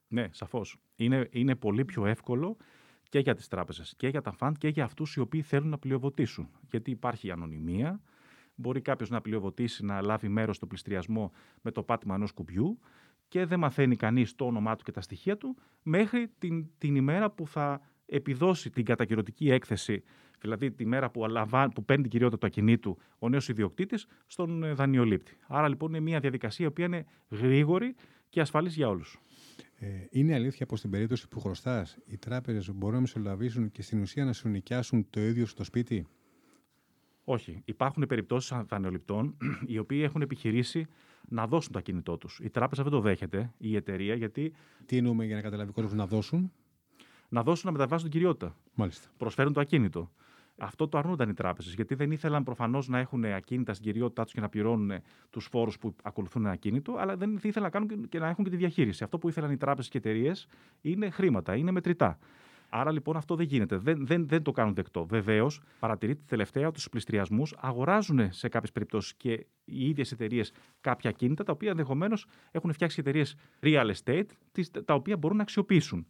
Ναι, 0.07 0.27
σαφώς. 0.31 0.77
Είναι, 0.95 1.27
είναι 1.31 1.55
πολύ 1.55 1.85
πιο 1.85 2.05
εύκολο 2.05 2.57
και 3.11 3.19
για 3.19 3.35
τις 3.35 3.47
τράπεζες 3.47 3.93
και 3.97 4.07
για 4.07 4.21
τα 4.21 4.31
φαντ 4.31 4.55
και 4.57 4.67
για 4.67 4.83
αυτούς 4.83 5.15
οι 5.15 5.19
οποίοι 5.19 5.41
θέλουν 5.41 5.69
να 5.69 5.77
πλειοδοτήσουν. 5.77 6.49
Γιατί 6.69 6.91
υπάρχει 6.91 7.27
η 7.27 7.31
ανωνυμία, 7.31 8.01
μπορεί 8.55 8.81
κάποιος 8.81 9.09
να 9.09 9.21
πλειοδοτήσει 9.21 9.85
να 9.85 10.01
λάβει 10.01 10.27
μέρος 10.27 10.55
στο 10.55 10.65
πληστριασμό 10.67 11.31
με 11.61 11.71
το 11.71 11.83
πάτημα 11.83 12.15
ενός 12.15 12.31
κουμπιού 12.31 12.79
και 13.27 13.45
δεν 13.45 13.59
μαθαίνει 13.59 13.95
κανείς 13.95 14.35
το 14.35 14.45
όνομά 14.45 14.75
του 14.75 14.83
και 14.83 14.91
τα 14.91 15.01
στοιχεία 15.01 15.37
του 15.37 15.57
μέχρι 15.83 16.31
την, 16.37 16.69
την 16.77 16.95
ημέρα 16.95 17.31
που 17.31 17.47
θα 17.47 17.81
επιδώσει 18.05 18.69
την 18.69 18.85
κατακυρωτική 18.85 19.49
έκθεση, 19.49 20.03
δηλαδή 20.39 20.71
τη 20.71 20.85
μέρα 20.85 21.09
που, 21.09 21.25
αλαβά, 21.25 21.69
που 21.69 21.85
παίρνει 21.85 22.01
την 22.01 22.11
κυριότητα 22.11 22.37
του 22.39 22.45
ακινήτου 22.45 22.97
ο 23.19 23.29
νέος 23.29 23.49
ιδιοκτήτης 23.49 24.07
στον 24.27 24.63
ε, 24.63 24.73
δανειολήπτη. 24.73 25.37
Άρα 25.47 25.67
λοιπόν 25.67 25.89
είναι 25.89 25.99
μια 25.99 26.19
διαδικασία 26.19 26.65
η 26.65 26.67
οποία 26.67 26.85
είναι 26.85 27.05
γρήγορη 27.29 27.95
και 28.29 28.41
ασφαλής 28.41 28.75
για 28.75 28.87
όλους. 28.87 29.19
Ε, 29.75 29.87
είναι 30.09 30.33
αλήθεια 30.33 30.65
πως 30.65 30.79
στην 30.79 30.91
περίπτωση 30.91 31.27
που 31.27 31.39
χρωστάς, 31.39 31.97
οι 32.05 32.17
τράπεζες 32.17 32.71
μπορούν 32.71 32.95
να 32.95 33.01
μεσολαβήσουν 33.01 33.71
και 33.71 33.81
στην 33.81 34.01
ουσία 34.01 34.25
να 34.25 34.33
σου 34.33 34.49
νοικιάσουν 34.49 35.09
το 35.09 35.19
ίδιο 35.19 35.45
στο 35.45 35.63
σπίτι; 35.63 36.07
Όχι. 37.23 37.61
Υπάρχουν 37.65 38.05
περιπτώσεις 38.07 38.57
δανειοληπτών 38.65 39.37
οι 39.71 39.77
οποίοι 39.77 40.01
έχουν 40.03 40.21
επιχειρήσει 40.21 40.85
να 41.27 41.47
δώσουν 41.47 41.71
το 41.71 41.79
ακίνητό 41.79 42.17
τους. 42.17 42.39
Η 42.43 42.49
τράπεζα 42.49 42.83
δεν 42.83 42.91
το 42.91 42.99
δέχεται, 42.99 43.53
η 43.57 43.75
εταιρεία, 43.75 44.15
γιατί. 44.15 44.53
Τι 44.85 44.97
εννοούμε 44.97 45.25
για 45.25 45.35
να 45.35 45.41
καταλάβει 45.41 45.71
κόσμος 45.71 45.93
να 45.93 46.07
δώσουν; 46.07 46.51
Να 47.29 47.43
δώσουν 47.43 47.65
να 47.65 47.71
μεταβάσουν 47.71 48.09
την 48.09 48.19
κυριότητα. 48.19 48.57
Μάλιστα. 48.73 49.09
Προσφέρουν 49.17 49.53
το 49.53 49.59
ακίνητο. 49.59 50.11
Αυτό 50.63 50.87
το 50.87 50.97
αρνούνταν 50.97 51.29
οι 51.29 51.33
τράπεζες, 51.33 51.73
γιατί 51.73 51.95
δεν 51.95 52.11
ήθελαν 52.11 52.43
προφανώς 52.43 52.87
να 52.87 52.99
έχουν 52.99 53.25
ακίνητα 53.25 53.73
στην 53.73 53.85
κυριότητά 53.85 54.23
τους 54.23 54.33
και 54.33 54.41
να 54.41 54.49
πληρώνουν 54.49 54.91
τους 55.29 55.45
φόρους 55.45 55.77
που 55.77 55.95
ακολουθούν 56.03 56.41
ένα 56.41 56.51
ακίνητο, 56.51 56.95
αλλά 56.97 57.17
δεν 57.17 57.35
ήθελαν 57.35 57.61
να 57.61 57.69
κάνουν 57.69 58.09
και 58.09 58.19
να 58.19 58.27
έχουν 58.27 58.43
και 58.43 58.49
τη 58.49 58.55
διαχείριση. 58.55 59.03
Αυτό 59.03 59.17
που 59.17 59.29
ήθελαν 59.29 59.51
οι 59.51 59.57
τράπεζες 59.57 59.91
και 59.91 59.97
εταιρείες 59.97 60.47
είναι 60.81 61.09
χρήματα, 61.09 61.55
είναι 61.55 61.71
μετρητά. 61.71 62.17
Άρα 62.69 62.91
λοιπόν 62.91 63.17
αυτό 63.17 63.35
δεν 63.35 63.45
γίνεται. 63.45 63.77
Δεν, 63.77 64.05
δεν, 64.05 64.27
δεν 64.27 64.41
το 64.43 64.51
κάνουν 64.51 64.73
δεκτό. 64.73 65.05
Βεβαίως, 65.05 65.61
παρατηρείται 65.79 66.21
τελευταία 66.27 66.67
ότι 66.67 66.77
στους 66.77 66.89
πληστριασμού 66.91 67.43
αγοράζουν 67.57 68.31
σε 68.31 68.49
κάποιες 68.49 68.71
περιπτώσεις 68.71 69.13
και 69.13 69.31
οι 69.65 69.89
ίδιες 69.89 70.11
εταιρείες 70.11 70.53
κάποια 70.81 71.09
ακίνητα, 71.09 71.43
τα 71.43 71.51
οποία 71.51 71.69
ενδεχομένως 71.69 72.25
έχουν 72.51 72.73
φτιάξει 72.73 72.99
εταιρείες 72.99 73.35
real 73.61 73.91
estate, 73.93 74.25
τα 74.85 74.93
οποία 74.93 75.17
μπορούν 75.17 75.37
να 75.37 75.43
αξιοποιήσουν. 75.43 76.07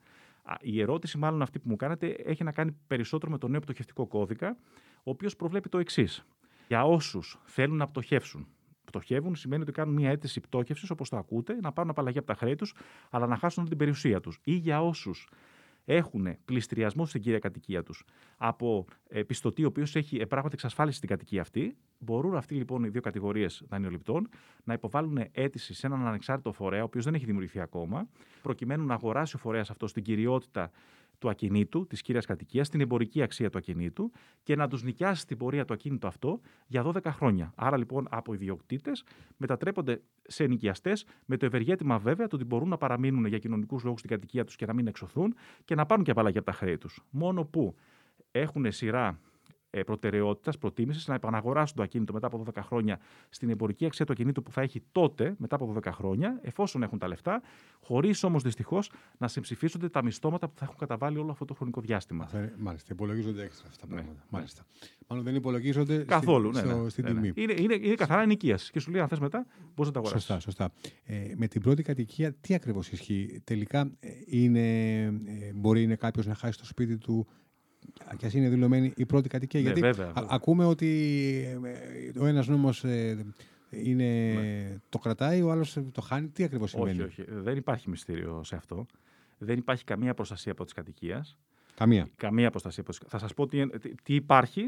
Η 0.62 0.82
ερώτηση, 0.82 1.18
μάλλον 1.18 1.42
αυτή 1.42 1.60
που 1.60 1.70
μου 1.70 1.76
κάνετε, 1.76 2.08
έχει 2.08 2.44
να 2.44 2.52
κάνει 2.52 2.76
περισσότερο 2.88 3.32
με 3.32 3.38
τον 3.38 3.52
νέο 3.52 3.60
πτωχευτικό 3.60 4.08
κώδικα, 4.08 4.58
ο 4.98 5.10
οποίος 5.12 5.36
προβλέπει 5.36 5.70
το 5.70 5.78
εξής. 5.78 6.26
Για 6.68 6.86
όσους 6.86 7.40
θέλουν 7.46 7.78
να 7.78 7.88
πτωχεύσουν, 7.88 8.48
πτωχεύουν 8.86 9.36
σημαίνει 9.36 9.62
ότι 9.62 9.72
κάνουν 9.72 9.94
μια 9.94 10.10
αίτηση 10.10 10.40
πτώχευσης, 10.40 10.90
όπως 10.90 11.10
το 11.10 11.18
ακούτε, 11.18 11.58
να 11.62 11.72
πάρουν 11.72 11.92
απαλλαγή 11.92 12.18
από 12.18 12.28
τα 12.28 12.34
χρέη 12.34 12.56
τους, 12.56 12.74
αλλά 13.10 13.28
να 13.28 13.36
χάσουν 13.36 13.68
την 13.68 13.78
περιουσία 13.78 14.20
τους. 14.20 14.40
Ή 14.44 14.54
για 14.54 14.84
όσους 14.84 15.30
έχουν 15.86 16.28
πληστηριασμό 16.46 17.06
στην 17.06 17.22
κύρια 17.22 17.40
κατοικία 17.40 17.84
τους. 17.84 18.04
Από 18.38 18.86
ε, 19.08 19.24
πιστωτή, 19.24 19.64
ο 19.64 19.68
οποίος 19.68 19.96
έχει 19.96 20.26
πράγματι 20.26 20.54
εξασφάλιση 20.54 20.98
στην 20.98 21.10
κατοικία 21.10 21.42
αυτή, 21.42 21.78
μπορούν 21.98 22.36
αυτοί 22.36 22.56
λοιπόν 22.56 22.84
οι 22.84 22.90
δύο 22.90 23.02
κατηγορίες 23.02 23.64
δανειοληπτών 23.70 24.30
να 24.64 24.74
υποβάλουν 24.74 25.20
αίτηση 25.32 25.74
σε 25.74 25.88
έναν 25.88 26.08
ανεξάρτητο 26.08 26.52
φορέα, 26.52 26.82
ο 26.82 26.84
οποίος 26.84 27.06
δεν 27.06 27.14
έχει 27.14 27.26
δημιουργηθεί 27.26 27.60
ακόμα, 27.60 28.08
προκειμένου 28.42 28.86
να 28.86 28.94
αγοράσει 28.94 29.36
ο 29.36 29.40
φορέας 29.40 29.70
αυτός 29.70 29.90
στην 29.90 30.04
κυριότητα 30.04 30.72
του 31.22 31.30
ακινήτου, 31.30 31.88
της 31.88 32.02
κύριας 32.02 32.26
κατοικίας, 32.26 32.70
την 32.70 32.82
εμπορική 32.82 33.22
αξία 33.22 33.50
του 33.50 33.58
ακινήτου 33.58 34.12
και 34.44 34.56
να 34.56 34.68
τους 34.68 34.84
νοικιάσει 34.84 35.28
την 35.28 35.38
πορεία 35.38 35.66
το 35.66 35.74
ακίνητο 35.74 36.08
αυτό 36.08 36.40
για 36.68 36.84
12 36.86 37.06
χρόνια. 37.06 37.54
Άρα 37.56 37.78
λοιπόν 37.78 38.08
από 38.10 38.34
ιδιοκτήτες 38.34 39.04
μετατρέπονται 39.38 40.02
σε 40.22 40.46
νοικιαστές 40.46 41.06
με 41.26 41.38
το 41.38 41.46
ευεργέτημα 41.46 41.98
βέβαια 41.98 42.28
το 42.28 42.36
ότι 42.36 42.46
μπορούν 42.46 42.70
να 42.70 42.78
παραμείνουν 42.78 43.26
για 43.26 43.38
κοινωνικούς 43.38 43.84
λόγους 43.84 44.00
στην 44.00 44.12
κατοικία 44.12 44.44
τους 44.44 44.56
και 44.56 44.66
να 44.66 44.74
μην 44.74 44.88
εξωθούν 44.88 45.36
και 45.66 45.76
να 45.76 45.86
πάρουν 45.86 46.04
και 46.04 46.12
απαλλαγή 46.12 46.38
από 46.38 46.46
τα 46.46 46.54
χρέη 46.54 46.78
τους. 46.78 47.04
Μόνο 47.10 47.46
που 47.46 47.76
έχουν 48.32 48.72
σειρά 48.72 49.08
ε, 49.08 49.14
προτεραιότητας, 49.86 50.58
προτίμησης 50.58 51.08
να 51.08 51.16
επαναγοράσουν 51.16 51.76
το 51.76 51.84
ακίνητο 51.84 52.14
μετά 52.14 52.28
από 52.28 52.44
12 52.54 52.62
χρόνια 52.62 53.00
στην 53.30 53.50
εμπορική 53.50 53.86
αξία 53.86 54.06
του 54.06 54.12
ακινήτου 54.12 54.44
που 54.44 54.52
θα 54.52 54.62
έχει 54.62 54.84
τότε, 54.92 55.36
μετά 55.38 55.56
από 55.56 55.74
12 55.84 55.92
χρόνια, 55.92 56.40
εφόσον 56.42 56.84
έχουν 56.84 57.00
τα 57.00 57.08
λεφτά, 57.08 57.42
χωρίς 57.82 58.24
όμως 58.24 58.44
δυστυχώς 58.44 58.92
να 59.18 59.28
συμψηφίσονται 59.28 59.90
τα 59.90 60.04
μισθώματα 60.04 60.48
που 60.48 60.58
θα 60.58 60.66
έχουν 60.66 60.78
καταβάλει 60.78 61.18
όλο 61.18 61.32
αυτό 61.32 61.46
το 61.46 61.54
χρονικό 61.54 61.82
διάστημα. 61.82 62.30
Μάλιστα, 62.58 62.94
υπολογίζονται 62.94 63.44
έξτρα 63.44 63.68
αυτά 63.70 63.88
τα 63.88 63.94
ναι, 63.96 64.02
πράγματα. 64.02 64.24
Ναι. 64.24 64.38
Μάλιστα. 64.38 64.66
Μάλλον 65.08 65.26
δεν 65.26 65.36
υπολογίζονται 65.36 66.04
Καθόλου, 66.04 66.54
στη, 66.54 66.68
ναι, 66.68 66.74
ναι, 66.74 66.90
στην 66.90 67.04
ναι, 67.04 67.10
τιμή. 67.10 67.32
Είναι, 67.36 67.54
είναι, 67.58 67.74
είναι 67.74 67.96
καθαρά 67.96 68.22
ενοικία. 68.22 68.60
Και 68.72 68.80
σου 68.80 68.92
λέει, 68.92 69.02
αν 69.02 69.08
θες 69.08 69.20
μετά, 69.20 69.46
μπορείς 69.76 69.86
να 69.86 69.92
τα 69.92 70.00
αγοράσεις. 70.00 70.28
Σωστά, 70.28 70.40
σωστά. 70.40 70.72
Ε, 71.04 71.34
με 71.36 71.48
την 71.48 71.62
πρώτη 71.62 71.84
κατοικία, 71.84 72.34
τι 72.34 72.54
ακριβώς 72.54 72.92
ισχύει; 72.92 73.42
Τελικά, 73.44 73.92
ε, 74.00 74.10
είναι, 74.26 75.02
ε, 75.04 75.12
μπορεί 75.54 75.84
είναι 75.84 75.96
κάποιος 75.96 76.26
να 76.26 76.34
χάσει 76.34 76.58
το 76.58 76.66
σπίτι 76.66 76.98
του 76.98 77.28
και 78.18 78.26
ας 78.26 78.34
είναι 78.34 78.50
δηλωμένη 78.50 78.94
η 78.96 79.06
πρώτη 79.06 79.30
κατοικία. 79.30 79.60
Ναι, 79.60 79.66
γιατί 79.66 79.82
βέβαια, 79.82 80.12
ακούμε 80.16 80.66
ότι 80.66 80.90
ε, 81.64 82.20
ο 82.20 82.26
ένας 82.26 82.48
νόμος 82.48 82.84
ε, 82.84 83.26
είναι, 83.70 84.34
ναι. 84.34 84.78
το 84.90 84.98
κρατάει, 84.98 85.42
ο 85.42 85.52
άλλος 85.52 85.78
το 85.92 86.02
χάνει. 86.02 86.28
Τι 86.28 86.44
ακριβώς 86.44 86.70
σημαίνει; 86.70 87.02
Όχι, 87.02 87.22
όχι. 87.22 87.32
Δεν 87.32 87.58
υπάρχει 87.58 87.90
μυστήριο 87.90 88.44
σε 88.44 88.56
αυτό. 88.56 88.86
Δεν 89.38 89.58
υπάρχει 89.58 89.84
καμία 89.84 90.14
προστασία 90.14 90.52
από 90.52 90.66
τη 90.66 90.74
κατοικία. 90.74 91.26
Καμία. 91.76 92.10
Καμία 92.16 92.50
προστασία. 92.50 92.84
Θα 93.08 93.18
σας 93.18 93.34
πω 93.34 93.48
τι, 93.48 93.68
τι 94.04 94.16
υπάρχει. 94.16 94.62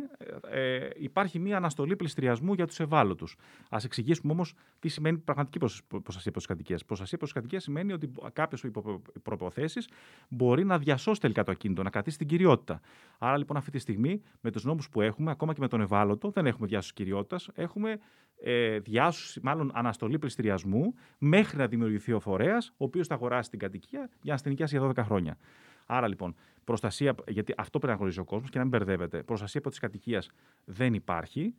Ε, 0.49 0.75
ε, 0.75 0.89
υπάρχει 0.95 1.39
μία 1.39 1.57
αναστολή 1.57 1.95
πληστηριασμού 1.95 2.53
για 2.53 2.67
τους 2.67 2.79
ευάλωτους. 2.79 3.35
Α 3.69 3.77
εξηγήσουμε 3.83 4.31
όμως 4.31 4.53
τι 4.79 4.89
σημαίνει 4.89 5.17
πραγματική 5.17 5.59
προστασία 6.03 6.31
προς 6.31 6.45
κατοικία. 6.45 6.79
Προστασία 6.85 7.17
προς 7.17 7.31
κατοικία 7.31 7.59
σημαίνει 7.59 7.93
ότι 7.93 8.11
κάποιος 8.33 8.63
υπό 8.63 9.01
προποθέσεις 9.23 9.87
μπορεί 10.29 10.65
να 10.65 10.77
διασώσει 10.77 11.19
τελικά 11.19 11.43
το 11.43 11.51
ακίνητο, 11.51 11.83
να 11.83 11.89
κρατήσει 11.89 12.17
την 12.17 12.27
κυριότητα. 12.27 12.81
Άρα 13.17 13.37
λοιπόν 13.37 13.57
αυτή 13.57 13.71
τη 13.71 13.79
στιγμή 13.79 14.21
με 14.41 14.51
τους 14.51 14.63
νόμους 14.63 14.89
που 14.89 15.01
έχουμε, 15.01 15.31
ακόμα 15.31 15.53
και 15.53 15.59
με 15.61 15.67
τον 15.67 15.81
ευάλωτο, 15.81 16.29
δεν 16.29 16.45
έχουμε 16.45 16.67
διάσωση 16.67 16.93
κυριότητας. 16.93 17.49
Έχουμε 17.55 17.99
ε, 18.41 18.79
διάσωση, 18.79 19.39
μάλλον 19.43 19.71
αναστολή 19.73 20.19
πληστηριασμού 20.19 20.93
μέχρι 21.17 21.57
να 21.57 21.67
δημιουργηθεί 21.67 22.13
ο 22.13 22.19
φορέας, 22.19 22.69
ο 22.69 22.83
οποίος 22.85 23.07
θα 23.07 23.13
αγοράσει 23.13 23.49
την 23.49 23.59
κατοικία 23.59 24.09
για 24.21 24.33
να 24.33 24.39
την 24.39 24.65
για 24.67 24.81
12 24.81 25.03
χρόνια. 25.03 25.37
Άρα 25.85 26.07
λοιπόν, 26.07 26.35
προστασία, 26.63 27.15
γιατί 27.27 27.53
αυτό 27.57 27.77
πρέπει 27.79 27.93
να 27.93 27.97
γνωρίζει 27.97 28.19
ο 28.19 28.23
κόσμος 28.23 28.49
και 28.49 28.57
να 28.57 28.63
μην 28.63 28.71
μπερδεύεται. 28.77 29.23
Προστασία 29.23 29.59
από 29.59 29.69
τη 29.69 29.79
κατοικία 29.79 30.23
δεν 30.65 30.93
υπάρχει. 30.93 31.55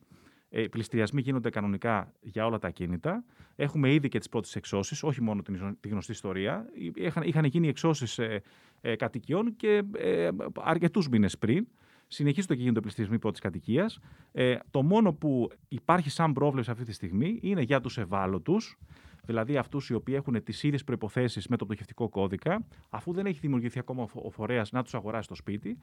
Ε, 0.49 0.67
πληστηριασμοί 0.69 1.21
γίνονται 1.21 1.51
κανονικά 1.51 2.13
για 2.21 2.47
όλα 2.47 2.59
τα 2.59 2.69
ακίνητα. 2.69 3.25
Έχουμε 3.57 3.93
ήδη 3.93 4.09
και 4.09 4.19
τις 4.19 4.29
πρώτες 4.29 4.57
εξώσεις, 4.57 5.03
όχι 5.03 5.23
μόνο 5.23 5.43
την, 5.43 5.77
τη 5.81 5.89
γνωστή 5.89 6.13
ιστορία. 6.13 6.67
Είχαν, 6.95 7.23
είχαν 7.23 7.45
γίνει 7.45 7.69
εξώσεις 7.69 8.19
ε, 8.19 8.43
ε, 8.81 8.97
κατοικιών 8.97 9.57
και 9.57 9.83
ε, 9.97 10.29
αρκετούς 10.55 11.09
μήνες 11.09 11.39
πριν. 11.39 11.67
Συνεχίζονται 12.09 12.55
και 12.55 12.61
γίνονται 12.61 12.81
πληστηριασμοί 12.81 13.19
πρώτης 13.19 13.41
κατοικίας. 13.41 13.99
Ε, 14.33 14.57
το 14.71 14.83
μόνο 14.83 15.13
που 15.13 15.51
υπάρχει 15.69 16.11
σαν 16.11 16.33
πρόβλεψη 16.33 16.71
αυτή 16.71 16.85
τη 16.85 16.93
στιγμή 16.93 17.39
είναι 17.43 17.63
για 17.63 17.81
τους 17.81 17.99
ευάλωτους 17.99 18.79
δηλαδή 19.25 19.57
αυτούς 19.57 19.89
οι 19.89 19.95
οποίοι 19.95 20.15
έχουν 20.19 20.43
τις 20.43 20.63
ίδιες 20.63 20.85
προποθέσει 20.85 21.41
με 21.49 21.57
το 21.57 21.65
πτωχευτικό 21.65 22.09
κώδικα, 22.09 22.67
αφού 22.91 23.13
δεν 23.13 23.27
έχει 23.27 23.39
δημιουργηθεί 23.39 23.79
ακόμα 23.79 24.07
ο 24.13 24.31
φορέας 24.31 24.73
να 24.73 24.83
τους 24.83 24.95
αγοράσει 24.95 25.25
στο 25.25 25.35
σπίτι, 25.35 25.79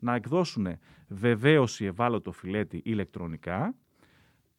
να 0.00 0.14
εκδώσουν 0.14 0.66
βεβαίωση 1.08 1.84
ευάλωτο 1.84 2.32
φιλέτη 2.32 2.80
ηλεκτρονικά, 2.84 3.74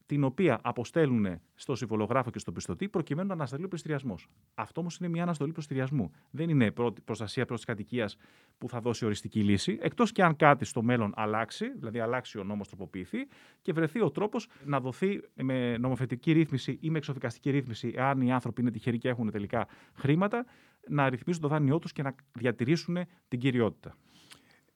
την 0.07 0.23
οποία 0.23 0.59
αποστέλνουν 0.63 1.39
στο 1.55 1.75
συμβολογράφο 1.75 2.29
και 2.29 2.39
στο 2.39 2.51
πιστωτή 2.51 2.89
προκειμένου 2.89 3.27
να 3.27 3.33
ανασταλεί 3.33 3.63
ο 3.63 3.67
πληστηριασμός. 3.67 4.27
Αυτό 4.53 4.81
όμως 4.81 4.97
είναι 4.97 5.09
μια 5.09 5.23
αναστολή 5.23 5.51
πληστηριασμού. 5.51 6.11
Δεν 6.31 6.49
είναι 6.49 6.71
προστασία 7.03 7.45
προ 7.45 7.55
τη 7.55 7.65
κατοικίας 7.65 8.17
που 8.57 8.69
θα 8.69 8.79
δώσει 8.79 9.05
οριστική 9.05 9.43
λύση, 9.43 9.77
εκτός 9.81 10.11
και 10.11 10.23
αν 10.23 10.35
κάτι 10.35 10.65
στο 10.65 10.81
μέλλον 10.81 11.13
αλλάξει, 11.15 11.71
δηλαδή 11.77 11.99
αλλάξει 11.99 12.37
ο 12.39 12.43
νόμος, 12.43 12.67
τροποποιηθεί 12.67 13.17
και 13.61 13.73
βρεθεί 13.73 14.01
ο 14.01 14.11
τρόπος 14.11 14.47
να 14.65 14.79
δοθεί 14.79 15.21
με 15.33 15.77
νομοθετική 15.77 16.31
ρύθμιση 16.31 16.77
ή 16.81 16.89
με 16.89 16.97
εξοδικαστική 16.97 17.49
ρύθμιση, 17.49 17.93
εάν 17.95 18.21
οι 18.21 18.31
άνθρωποι 18.31 18.61
είναι 18.61 18.71
τυχεροί 18.71 18.97
και 18.97 19.09
έχουν 19.09 19.31
τελικά 19.31 19.67
χρήματα, 19.93 20.45
να 20.89 21.09
ρυθμίσουν 21.09 21.41
το 21.41 21.47
δάνειό 21.47 21.79
τους 21.79 21.91
και 21.91 22.01
να 22.01 22.15
διατηρήσουν 22.33 22.97
την 23.27 23.39
κυριότητα. 23.39 23.97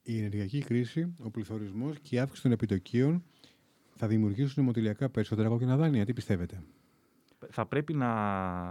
Η 0.04 0.18
ενεργειακή 0.18 0.60
κρίση, 0.60 1.16
ο 1.18 1.30
πληθωρισμός 1.30 2.00
και 2.00 2.16
η 2.16 2.20
αύξηση 2.20 2.42
των 2.42 2.52
επιτοκίων 2.52 3.24
θα 4.02 4.10
δημιουργήσουν 4.10 4.64
αιμοτηλιακά 4.64 5.10
περισσότερα 5.10 5.50
κόκκινα 5.50 5.78
δάνεια. 5.78 6.06
Τι 6.06 6.14
πιστεύετε; 6.14 6.64
Θα 7.50 7.66
πρέπει 7.66 7.94
να, 7.94 8.14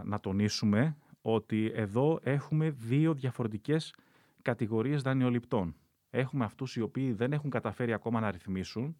να 0.05 0.21
τονίσουμε 0.21 0.97
ότι 1.23 1.73
εδώ 1.75 2.19
έχουμε 2.23 2.71
δύο 2.71 3.14
διαφορετικές 3.14 3.95
κατηγορίες 4.43 5.03
δανειοληπτών. 5.03 5.75
Έχουμε 6.11 6.45
αυτούς 6.45 6.77
οι 6.77 6.81
οποίοι 6.81 7.12
δεν 7.12 7.33
έχουν 7.33 7.51
καταφέρει 7.51 7.93
ακόμα 7.93 8.21
να 8.21 8.31
ρυθμίσουν 8.31 8.97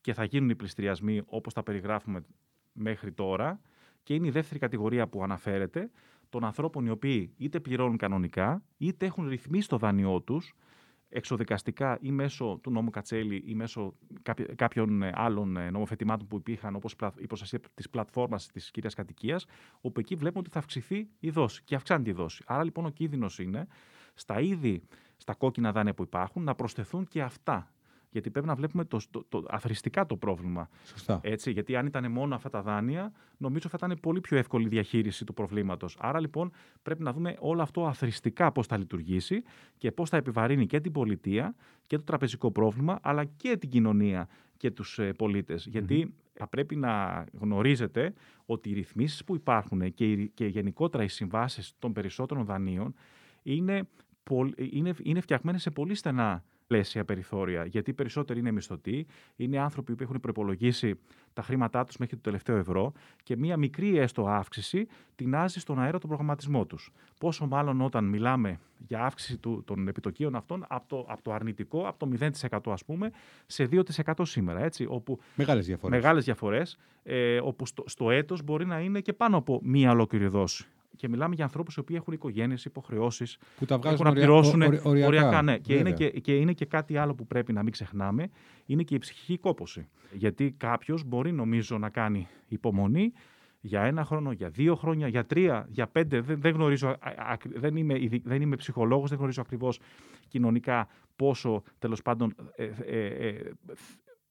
και 0.00 0.14
θα 0.14 0.24
γίνουν 0.24 0.50
οι 0.50 0.54
πληστηριασμοί 0.54 1.22
όπως 1.26 1.54
τα 1.54 1.62
περιγράφουμε 1.62 2.24
μέχρι 2.72 3.12
τώρα 3.12 3.60
και 4.02 4.14
είναι 4.14 4.26
η 4.26 4.30
δεύτερη 4.30 4.60
κατηγορία 4.60 5.06
που 5.06 5.22
αναφέρεται 5.22 5.90
των 6.28 6.44
ανθρώπων 6.44 6.86
οι 6.86 6.90
οποίοι 6.90 7.32
είτε 7.36 7.60
πληρώνουν 7.60 7.96
κανονικά 7.96 8.62
είτε 8.76 9.06
έχουν 9.06 9.28
ρυθμίσει 9.28 9.68
το 9.68 9.76
δάνειό 9.76 10.20
τους 10.20 10.54
εξοδικαστικά 11.08 11.98
ή 12.00 12.10
μέσω 12.10 12.58
του 12.62 12.70
νόμου 12.70 12.90
Κατσέλη 12.90 13.42
ή 13.46 13.54
μέσω 13.54 13.94
κάποιων 14.56 15.02
ε, 15.02 15.12
άλλων 15.14 15.56
ε, 15.56 15.70
νομοθετημάτων 15.70 16.26
που 16.26 16.36
υπήρχαν, 16.36 16.74
όπως 16.74 16.92
η 17.16 17.26
προστασία 17.26 17.60
της 17.74 17.90
πλατφόρμας 17.90 18.46
της 18.46 18.70
κυρίας 18.70 18.94
κατοικίας, 18.94 19.46
όπου 19.80 20.00
εκεί 20.00 20.14
βλέπουμε 20.14 20.40
ότι 20.40 20.50
θα 20.50 20.58
αυξηθεί 20.58 21.08
η 21.18 21.30
δόση 21.30 21.62
και 21.64 21.74
αυξάνεται 21.74 22.10
η 22.10 22.12
δόση. 22.12 22.42
Άρα 22.46 22.64
λοιπόν 22.64 22.84
ο 22.84 22.90
κίνδυνος 22.90 23.38
είναι 23.38 23.66
στα 24.14 24.40
είδη, 24.40 24.82
στα 25.16 25.34
κόκκινα 25.34 25.72
δάνεια 25.72 25.94
που 25.94 26.02
υπάρχουν, 26.02 26.42
να 26.42 26.54
προσθεθούν 26.54 27.06
και 27.06 27.22
αυτά 27.22 27.70
γιατί 28.16 28.30
πρέπει 28.30 28.46
να 28.46 28.54
βλέπουμε 28.54 28.84
το, 28.84 29.00
το, 29.10 29.24
το, 29.28 29.44
αθρηστικά 29.48 30.06
το 30.06 30.16
πρόβλημα. 30.16 30.68
Σωστά. 30.84 31.20
Έτσι, 31.22 31.50
γιατί 31.50 31.76
αν 31.76 31.86
ήταν 31.86 32.10
μόνο 32.10 32.34
αυτά 32.34 32.50
τα 32.50 32.62
δάνεια, 32.62 33.12
νομίζω 33.36 33.68
θα 33.68 33.78
ήταν 33.84 33.98
πολύ 34.00 34.20
πιο 34.20 34.36
εύκολη 34.36 34.64
η 34.64 34.68
διαχείριση 34.68 35.24
του 35.24 35.34
προβλήματος. 35.34 35.96
Άρα 36.00 36.20
λοιπόν 36.20 36.52
πρέπει 36.82 37.02
να 37.02 37.12
δούμε 37.12 37.36
όλο 37.38 37.62
αυτό 37.62 37.86
αθρηστικά 37.86 38.52
πώς 38.52 38.66
θα 38.66 38.76
λειτουργήσει 38.76 39.42
και 39.78 39.92
πώς 39.92 40.08
θα 40.08 40.16
επιβαρύνει 40.16 40.66
και 40.66 40.80
την 40.80 40.92
πολιτεία 40.92 41.54
και 41.86 41.96
το 41.96 42.02
τραπεζικό 42.02 42.50
πρόβλημα, 42.50 42.98
αλλά 43.02 43.24
και 43.24 43.56
την 43.56 43.68
κοινωνία 43.68 44.28
και 44.56 44.70
τους 44.70 44.98
ε, 44.98 45.12
πολίτες. 45.12 45.66
Γιατί 45.66 46.14
θα 46.32 46.46
πρέπει 46.46 46.76
να 46.76 47.24
γνωρίζετε 47.32 48.12
ότι 48.46 48.70
οι 48.70 48.72
ρυθμίσεις 48.72 49.24
που 49.24 49.34
υπάρχουν 49.34 49.94
και, 49.94 50.16
και 50.16 50.46
γενικότερα 50.46 51.04
οι 51.04 51.08
συμβάσεις 51.08 51.74
των 51.78 51.92
περισσότερων 51.92 52.44
δανείων 52.44 52.94
είναι, 53.42 53.88
είναι, 54.56 54.94
είναι 55.02 55.20
φτιαγμένες 55.20 55.62
σε 55.62 55.70
πολύ 55.70 55.94
στενά 55.94 56.44
πλαίσια 56.66 57.04
περιθώρια. 57.04 57.64
Γιατί 57.64 57.92
περισσότεροι 57.92 58.38
είναι 58.38 58.50
μισθωτοί, 58.50 59.06
είναι 59.36 59.58
άνθρωποι 59.58 59.94
που 59.94 60.02
έχουν 60.02 60.20
προπολογίσει 60.20 60.98
τα 61.32 61.42
χρήματά 61.42 61.84
τους 61.84 61.96
μέχρι 61.96 62.16
το 62.16 62.22
τελευταίο 62.22 62.56
ευρώ 62.56 62.92
και 63.22 63.36
μία 63.36 63.56
μικρή 63.56 63.98
έστω 63.98 64.26
αύξηση 64.26 64.86
τεινάζει 65.14 65.60
στον 65.60 65.80
αέρα 65.80 65.98
τον 65.98 66.08
προγραμματισμό 66.08 66.66
τους. 66.66 66.92
Πόσο 67.20 67.46
μάλλον 67.46 67.80
όταν 67.80 68.04
μιλάμε 68.04 68.60
για 68.86 69.04
αύξηση 69.04 69.38
του, 69.38 69.62
των 69.66 69.88
επιτοκίων 69.88 70.34
αυτών 70.34 70.64
από 70.68 70.88
το, 70.88 71.06
από 71.08 71.22
το 71.22 71.32
αρνητικό, 71.32 71.88
από 71.88 72.06
το 72.06 72.30
0% 72.50 72.58
ας 72.72 72.84
πούμε, 72.84 73.10
σε 73.46 73.68
2% 74.04 74.12
σήμερα. 74.22 74.64
Έτσι, 74.64 74.86
όπου 74.88 75.18
μεγάλες 75.34 75.66
διαφορές. 75.66 76.00
Μεγάλες 76.00 76.24
διαφορές 76.24 76.78
ε, 77.02 77.40
όπου 77.42 77.66
στο, 77.66 77.84
στο 77.86 78.10
έτος 78.10 78.42
μπορεί 78.42 78.66
να 78.66 78.80
είναι 78.80 79.00
και 79.00 79.12
πάνω 79.12 79.36
από 79.36 79.60
μία 79.62 79.90
ολόκληρη 79.90 80.26
δόση 80.26 80.66
και 80.96 81.08
μιλάμε 81.08 81.34
για 81.34 81.44
ανθρώπους 81.44 81.76
οι 81.76 81.80
οποίοι 81.80 81.96
έχουν 82.00 82.12
οικογένειες, 82.12 82.64
υποχρεώσεις. 82.64 83.38
Που 83.58 83.64
τα 83.64 83.78
βγάζουν 83.78 84.06
να 84.06 84.12
πληρώσουν 84.12 84.62
οριακά. 84.84 85.42
ναι. 85.42 85.58
Και 85.58 85.74
είναι 85.74 85.92
και, 85.92 86.10
και 86.10 86.36
είναι 86.36 86.52
και 86.52 86.64
κάτι 86.64 86.96
άλλο 86.96 87.14
που 87.14 87.26
πρέπει 87.26 87.52
να 87.52 87.62
μην 87.62 87.72
ξεχνάμε. 87.72 88.30
Είναι 88.66 88.82
και 88.82 88.94
η 88.94 88.98
ψυχική 88.98 89.38
κόποση. 89.38 89.88
Γιατί 90.12 90.54
κάποιος 90.56 91.04
μπορεί, 91.04 91.32
νομίζω, 91.32 91.78
να 91.78 91.88
κάνει 91.88 92.28
υπομονή 92.48 93.12
για 93.60 93.82
ένα 93.82 94.04
χρόνο, 94.04 94.32
για 94.32 94.48
δύο 94.48 94.74
χρόνια, 94.74 95.08
για 95.08 95.26
τρία, 95.26 95.66
για 95.70 95.86
πέντε. 95.86 96.20
Δεν, 96.20 96.40
δεν 96.40 96.54
γνωρίζω, 96.54 96.96
δεν 97.54 97.76
είμαι, 97.76 97.98
δεν 98.24 98.42
είμαι 98.42 98.56
ψυχολόγος, 98.56 99.08
δεν 99.08 99.18
γνωρίζω 99.18 99.40
ακριβώς 99.40 99.80
κοινωνικά 100.28 100.88
πόσο 101.16 101.62
τέλος 101.78 102.02
πάντων 102.02 102.34
ε, 102.56 102.64
ε, 102.64 103.06
ε, 103.06 103.52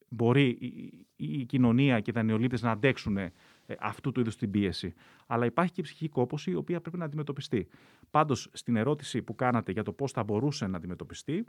μπορεί 0.09 0.47
η, 0.49 1.05
η, 1.15 1.45
κοινωνία 1.45 1.99
και 1.99 2.11
οι 2.11 2.13
δανειολήπτες 2.13 2.61
να 2.61 2.71
αντέξουν 2.71 3.17
ε, 3.17 3.31
αυτού 3.79 4.11
του 4.11 4.19
είδους 4.19 4.35
την 4.35 4.51
πίεση. 4.51 4.93
Αλλά 5.27 5.45
υπάρχει 5.45 5.71
και 5.71 5.81
η 5.81 5.83
ψυχική 5.83 6.09
κόπωση, 6.09 6.51
η 6.51 6.55
οποία 6.55 6.81
πρέπει 6.81 6.97
να 6.97 7.05
αντιμετωπιστεί. 7.05 7.67
Πάντως, 8.11 8.49
στην 8.53 8.75
ερώτηση 8.75 9.21
που 9.21 9.35
κάνατε 9.35 9.71
για 9.71 9.83
το 9.83 9.93
πώς 9.93 10.11
θα 10.11 10.23
μπορούσε 10.23 10.67
να 10.67 10.77
αντιμετωπιστεί, 10.77 11.45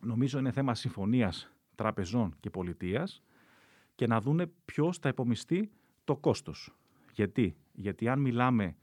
νομίζω 0.00 0.38
είναι 0.38 0.50
θέμα 0.50 0.74
συμφωνίας 0.74 1.52
τραπεζών 1.74 2.34
και 2.40 2.50
πολιτείας 2.50 3.22
και 3.94 4.06
να 4.06 4.20
δούνε 4.20 4.50
ποιος 4.64 4.98
θα 4.98 5.08
υπομειστεί 5.08 5.70
το 6.04 6.16
κόστος. 6.16 6.74
Γιατί; 7.12 7.56
Γιατί 7.72 8.08
αν 8.08 8.20
μιλάμε 8.20 8.76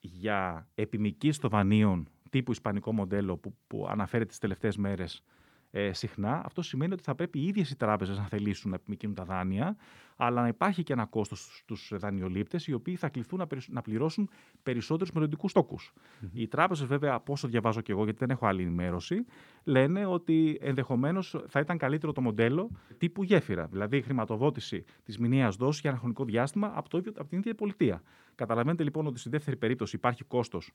για 0.00 0.68
επιμική 0.74 1.30
των 1.32 1.50
δανείων 1.50 2.08
τύπου 2.30 2.52
ισπανικό 2.52 2.92
μοντέλο 2.92 3.36
που, 3.36 3.54
που 3.66 3.86
αναφέρεται 3.88 4.28
τις 4.28 4.38
τελευταίες 4.38 4.76
μέρες 4.76 5.24
ε, 5.70 5.92
συχνά, 5.92 6.42
αυτό 6.44 6.62
σημαίνει 6.62 6.92
ότι 6.92 7.02
θα 7.02 7.14
πρέπει 7.14 7.38
οι 7.38 7.46
ίδιες 7.46 7.70
οι 7.70 7.76
τράπεζες 7.76 8.18
να 8.18 8.24
θελήσουν 8.24 8.70
να 8.70 8.76
επιμηκύνουν 8.76 9.14
τα 9.14 9.24
δάνεια, 9.24 9.76
αλλά 10.16 10.42
να 10.42 10.48
υπάρχει 10.48 10.82
και 10.82 10.92
ένα 10.92 11.06
κόστος 11.06 11.62
στους 11.62 11.92
δανειολήπτες, 11.96 12.66
οι 12.66 12.72
οποίοι 12.72 12.96
θα 12.96 13.08
κληθούν 13.08 13.46
να 13.68 13.82
πληρώσουν 13.82 14.30
περισσότερους 14.62 15.12
μελλοντικούς 15.12 15.52
τόκου. 15.52 15.78
Mm-hmm. 15.80 16.28
Οι 16.32 16.48
τράπεζες, 16.48 16.86
βέβαια, 16.86 17.14
από 17.14 17.32
όσο 17.32 17.48
διαβάζω 17.48 17.80
και 17.80 17.92
εγώ, 17.92 18.04
γιατί 18.04 18.18
δεν 18.18 18.30
έχω 18.30 18.46
άλλη 18.46 18.62
ενημέρωση, 18.62 19.24
λένε 19.64 20.06
ότι 20.06 20.58
ενδεχομένως 20.60 21.44
θα 21.48 21.60
ήταν 21.60 21.78
καλύτερο 21.78 22.12
το 22.12 22.20
μοντέλο 22.20 22.70
τύπου 22.98 23.22
γέφυρα. 23.22 23.66
Δηλαδή 23.66 23.96
η 23.96 24.02
χρηματοδότηση 24.02 24.84
της 25.02 25.18
μηνιαίας 25.18 25.56
δόσης 25.56 25.80
για 25.80 25.90
ένα 25.90 25.98
χρονικό 25.98 26.24
διάστημα 26.24 26.72
από, 26.74 26.88
το, 26.88 27.02
από 27.16 27.28
την 27.28 27.38
ίδια 27.38 27.54
πολιτεία. 27.54 28.02
Καταλαβαίνετε 28.34 28.82
λοιπόν 28.82 29.06
ότι 29.06 29.18
στη 29.18 29.28
δεύτερη 29.28 29.56
περίπτωση 29.56 29.96
υπάρχει 29.96 30.24
κόστος 30.24 30.72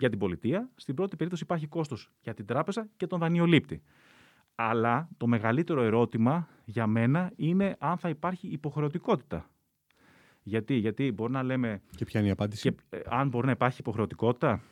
για 0.00 0.08
την 0.10 0.18
πολιτεία. 0.18 0.70
Στην 0.74 0.94
πρώτη 0.94 1.16
περίπτωση 1.16 1.42
υπάρχει 1.42 1.66
κόστος 1.66 2.10
για 2.20 2.34
την 2.34 2.46
τράπεζα 2.46 2.88
και 2.96 3.06
τον 3.06 3.18
δανειολήπτη. 3.18 3.82
Αλλά 4.54 5.08
το 5.16 5.26
μεγαλύτερο 5.26 5.82
ερώτημα 5.82 6.48
για 6.64 6.86
μένα 6.86 7.32
είναι 7.36 7.76
αν 7.78 7.98
θα 7.98 8.08
υπάρχει 8.08 8.48
υποχρεωτικότητα. 8.48 9.50
Γιατί, 10.42 10.74
γιατί 10.74 11.12
μπορεί 11.12 11.32
να 11.32 11.42
λέμε. 11.42 11.82
Και 11.96 12.04
ποια 12.04 12.20
είναι 12.20 12.28
η 12.28 12.32
απάντηση; 12.32 12.70
Και, 12.70 12.76
ε, 12.96 13.00
αν 13.08 13.28
μπορεί 13.28 13.46
να 13.46 13.52
υπάρχει 13.52 13.80
υποχρεωτικότητα; 13.80 14.62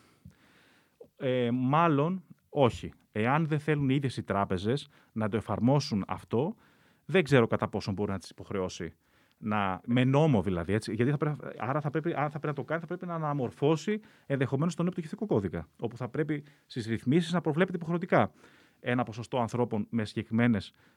Ε, 1.16 1.48
μάλλον 1.52 2.22
όχι. 2.48 2.92
Εάν 3.12 3.46
δεν 3.46 3.58
θέλουν 3.58 3.88
οι 3.88 3.94
ίδιες 3.94 4.16
οι 4.16 4.22
τράπεζες 4.22 4.88
να 5.12 5.28
το 5.28 5.36
εφαρμόσουν 5.36 6.04
αυτό, 6.06 6.56
δεν 7.04 7.24
ξέρω 7.24 7.46
κατά 7.46 7.68
πόσο 7.68 7.92
μπορεί 7.92 8.10
να 8.10 8.18
τις 8.18 8.30
υποχρεώσει 8.30 8.94
να, 9.38 9.80
με 9.84 10.04
νόμο 10.04 10.42
δηλαδή. 10.42 10.72
Έτσι, 10.72 10.94
γιατί 10.94 11.10
θα 11.10 11.16
πρέπει, 11.16 11.36
άρα 11.58 11.80
θα 11.80 11.90
πρέπει, 11.90 12.12
άρα 12.16 12.30
θα 12.30 12.38
πρέπει 12.38 12.46
να 12.46 12.52
το 12.52 12.64
κάνει, 12.64 12.80
θα 12.80 12.86
πρέπει 12.86 13.06
να 13.06 13.14
αναμορφώσει 13.14 14.00
ενδεχομένως 14.26 14.74
τον 14.74 14.84
νέο 14.84 15.26
κώδικα. 15.26 15.68
Όπου 15.80 15.96
θα 15.96 16.08
πρέπει 16.08 16.44
στις 16.66 16.86
ρυθμίσεις 16.86 17.32
να 17.32 17.40
προβλέπεται 17.40 17.76
υποχρεωτικά. 17.76 18.32
ένα 18.80 19.02
ποσοστό 19.02 19.38
ανθρώπων 19.38 19.86
με, 19.90 20.04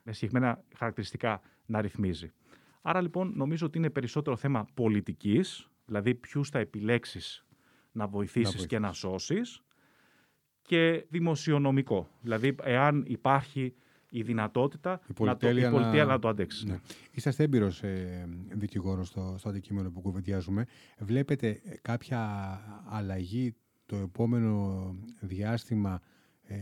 με 0.03 0.13
συγκεκριμένα 0.13 0.63
χαρακτηριστικά 0.77 1.41
να 1.65 1.81
ρυθμίζει. 1.81 2.31
Άρα 2.81 3.01
λοιπόν 3.01 3.31
νομίζω 3.35 3.65
ότι 3.65 3.77
είναι 3.77 3.89
περισσότερο 3.89 4.35
θέμα 4.35 4.67
πολιτικής, 4.73 5.69
δηλαδή 5.85 6.15
ποιους 6.15 6.49
θα 6.49 6.59
επιλέξεις 6.59 7.45
να 7.91 8.07
βοηθήσεις 8.07 8.65
και 8.65 8.79
να 8.79 8.93
σώσεις 8.93 9.61
και 10.61 11.05
δημοσιονομικό. 11.09 12.09
Δηλαδή 12.21 12.55
εάν 12.63 13.03
υπάρχει 13.07 13.73
η 14.13 14.21
δυνατότητα 14.21 15.01
η 15.09 15.13
πολιτεία 15.13 15.53
να, 15.53 15.69
το, 15.71 15.97
η 15.97 16.05
να... 16.05 16.19
το 16.19 16.27
αντέξεις. 16.27 16.63
Ναι. 16.63 16.79
Είσαστε 17.11 17.43
έμπειρος 17.43 17.83
ε, 17.83 18.27
δικηγόρος 18.49 19.07
στο, 19.07 19.35
στο 19.37 19.49
αντικείμενο 19.49 19.91
που 19.91 20.01
κουβεντιάζουμε. 20.01 20.65
Βλέπετε 20.99 21.61
κάποια 21.81 22.19
αλλαγή 22.89 23.55
το 23.85 23.95
επόμενο 23.95 24.95
διάστημα 25.19 26.01
ε, 26.43 26.57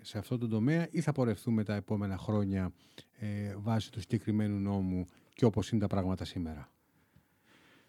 σε 0.00 0.18
αυτό 0.18 0.38
το 0.38 0.48
τομέα 0.48 0.88
ή 0.90 1.00
θα 1.00 1.12
πορευτούμε 1.12 1.64
τα 1.64 1.74
επόμενα 1.74 2.18
χρόνια 2.18 2.72
ε, 3.18 3.54
βάσει 3.58 3.92
του 3.92 4.00
συγκεκριμένου 4.00 4.58
νόμου 4.58 5.06
και 5.32 5.44
όπως 5.44 5.70
είναι 5.70 5.80
τα 5.80 5.86
πράγματα 5.86 6.24
σήμερα; 6.24 6.70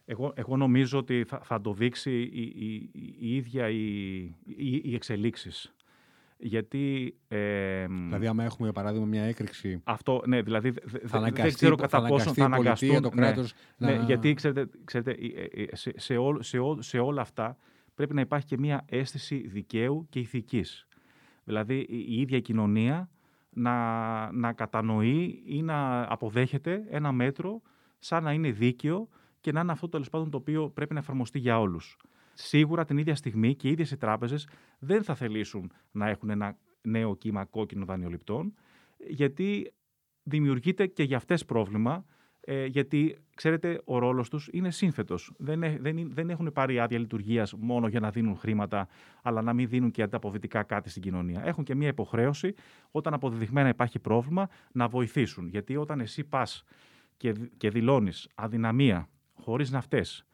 Εγώ, 0.05 0.33
εγώ 0.35 0.57
νομίζω 0.57 0.97
ότι 0.97 1.23
θα, 1.27 1.39
θα 1.43 1.61
το 1.61 1.73
δείξει 1.73 2.21
η, 2.21 2.41
η, 2.41 2.89
η 3.19 3.35
ίδια 3.35 3.69
η, 3.69 4.15
η, 4.45 4.81
οι 4.83 4.95
εξελίξεις. 4.95 5.75
Γιατί. 6.37 7.15
Ε, 7.27 7.85
δηλαδή, 7.87 8.27
άμα 8.27 8.43
έχουμε 8.43 8.63
για 8.63 8.71
παράδειγμα 8.71 9.05
μια 9.05 9.23
έκρηξη. 9.23 9.81
Αυτό, 9.83 10.21
ναι, 10.25 10.41
δηλαδή. 10.41 10.73
Θα 11.05 11.19
δεν 11.19 11.53
ξέρω 11.53 11.75
κατά 11.75 12.05
πόσο 12.07 12.33
θα 12.33 12.45
αναγκαστούν. 12.45 13.01
Το 13.01 13.09
ναι, 13.13 13.21
κράτος 13.21 13.53
ναι, 13.77 13.91
να... 13.91 13.97
ναι, 13.97 14.03
γιατί 14.03 14.33
ξέρετε, 14.33 14.69
ξέρετε 14.83 15.17
σε, 15.71 15.91
σε, 15.95 16.17
ό, 16.17 16.41
σε, 16.41 16.59
ό, 16.59 16.81
σε 16.81 16.99
όλα 16.99 17.21
αυτά 17.21 17.57
πρέπει 17.95 18.13
να 18.13 18.21
υπάρχει 18.21 18.45
και 18.45 18.57
μια 18.57 18.85
αίσθηση 18.85 19.47
δικαίου 19.47 20.07
και 20.09 20.19
ηθικής. 20.19 20.87
Δηλαδή, 21.43 21.85
η 21.89 22.21
ίδια 22.21 22.39
κοινωνία 22.39 23.09
να, 23.49 24.31
να 24.31 24.53
κατανοεί 24.53 25.43
ή 25.45 25.61
να 25.61 26.01
αποδέχεται 26.11 26.85
ένα 26.89 27.11
μέτρο 27.11 27.61
σαν 27.99 28.23
να 28.23 28.33
είναι 28.33 28.51
δίκαιο 28.51 29.09
και 29.41 29.51
να 29.51 29.59
είναι 29.59 29.71
αυτό 29.71 29.89
τέλος 29.89 30.09
πάντων 30.09 30.29
το 30.29 30.37
οποίο 30.37 30.69
πρέπει 30.69 30.93
να 30.93 30.99
εφαρμοστεί 30.99 31.39
για 31.39 31.59
όλους. 31.59 31.97
Σίγουρα 32.37 32.85
την 32.85 32.97
ίδια 32.97 33.15
στιγμή 33.15 33.55
και 33.55 33.67
οι 33.67 33.71
ίδιες 33.71 33.91
οι 33.91 33.97
τράπεζες 33.97 34.47
δεν 34.79 35.03
θα 35.03 35.15
θελήσουν 35.15 35.71
να 35.91 36.09
έχουν 36.09 36.29
ένα 36.29 36.57
νέο 36.81 37.15
κύμα 37.15 37.45
κόκκινο 37.45 37.85
δανειοληπτών, 37.85 38.53
γιατί 39.07 39.73
δημιουργείται 40.23 40.87
και 40.87 41.03
για 41.03 41.17
αυτές 41.17 41.45
πρόβλημα 41.45 42.05
ε, 42.47 42.65
γιατί 42.65 43.17
ξέρετε, 43.35 43.81
ο 43.85 43.97
ρόλος 43.97 44.29
τους 44.29 44.49
είναι 44.51 44.71
σύνθετος. 44.71 45.31
Δεν, 45.37 45.59
δεν, 45.59 46.13
δεν 46.13 46.29
έχουν 46.29 46.51
πάρει 46.53 46.79
άδεια 46.79 46.99
λειτουργίας 46.99 47.53
μόνο 47.53 47.87
για 47.87 47.99
να 47.99 48.09
δίνουν 48.09 48.37
χρήματα, 48.37 48.87
αλλά 49.21 49.41
να 49.41 49.53
μην 49.53 49.67
δίνουν 49.67 49.91
και 49.91 50.01
ανταποδυτικά 50.01 50.63
κάτι 50.63 50.89
στην 50.89 51.01
κοινωνία. 51.01 51.41
Έχουν 51.45 51.63
και 51.63 51.75
μια 51.75 51.87
υποχρέωση, 51.87 52.53
όταν 52.91 53.13
αποδεδειγμένα 53.13 53.69
υπάρχει 53.69 53.99
πρόβλημα, 53.99 54.49
να 54.71 54.87
βοηθήσουν. 54.87 55.47
Γιατί 55.47 55.75
όταν 55.75 55.99
εσύ 55.99 56.23
πας 56.23 56.63
και, 57.17 57.33
και 57.57 57.69
δηλώνεις 57.69 58.29
αδυναμία, 58.35 59.09
χωρίς 59.33 59.71
να 59.71 59.81
φταίς, 59.81 60.25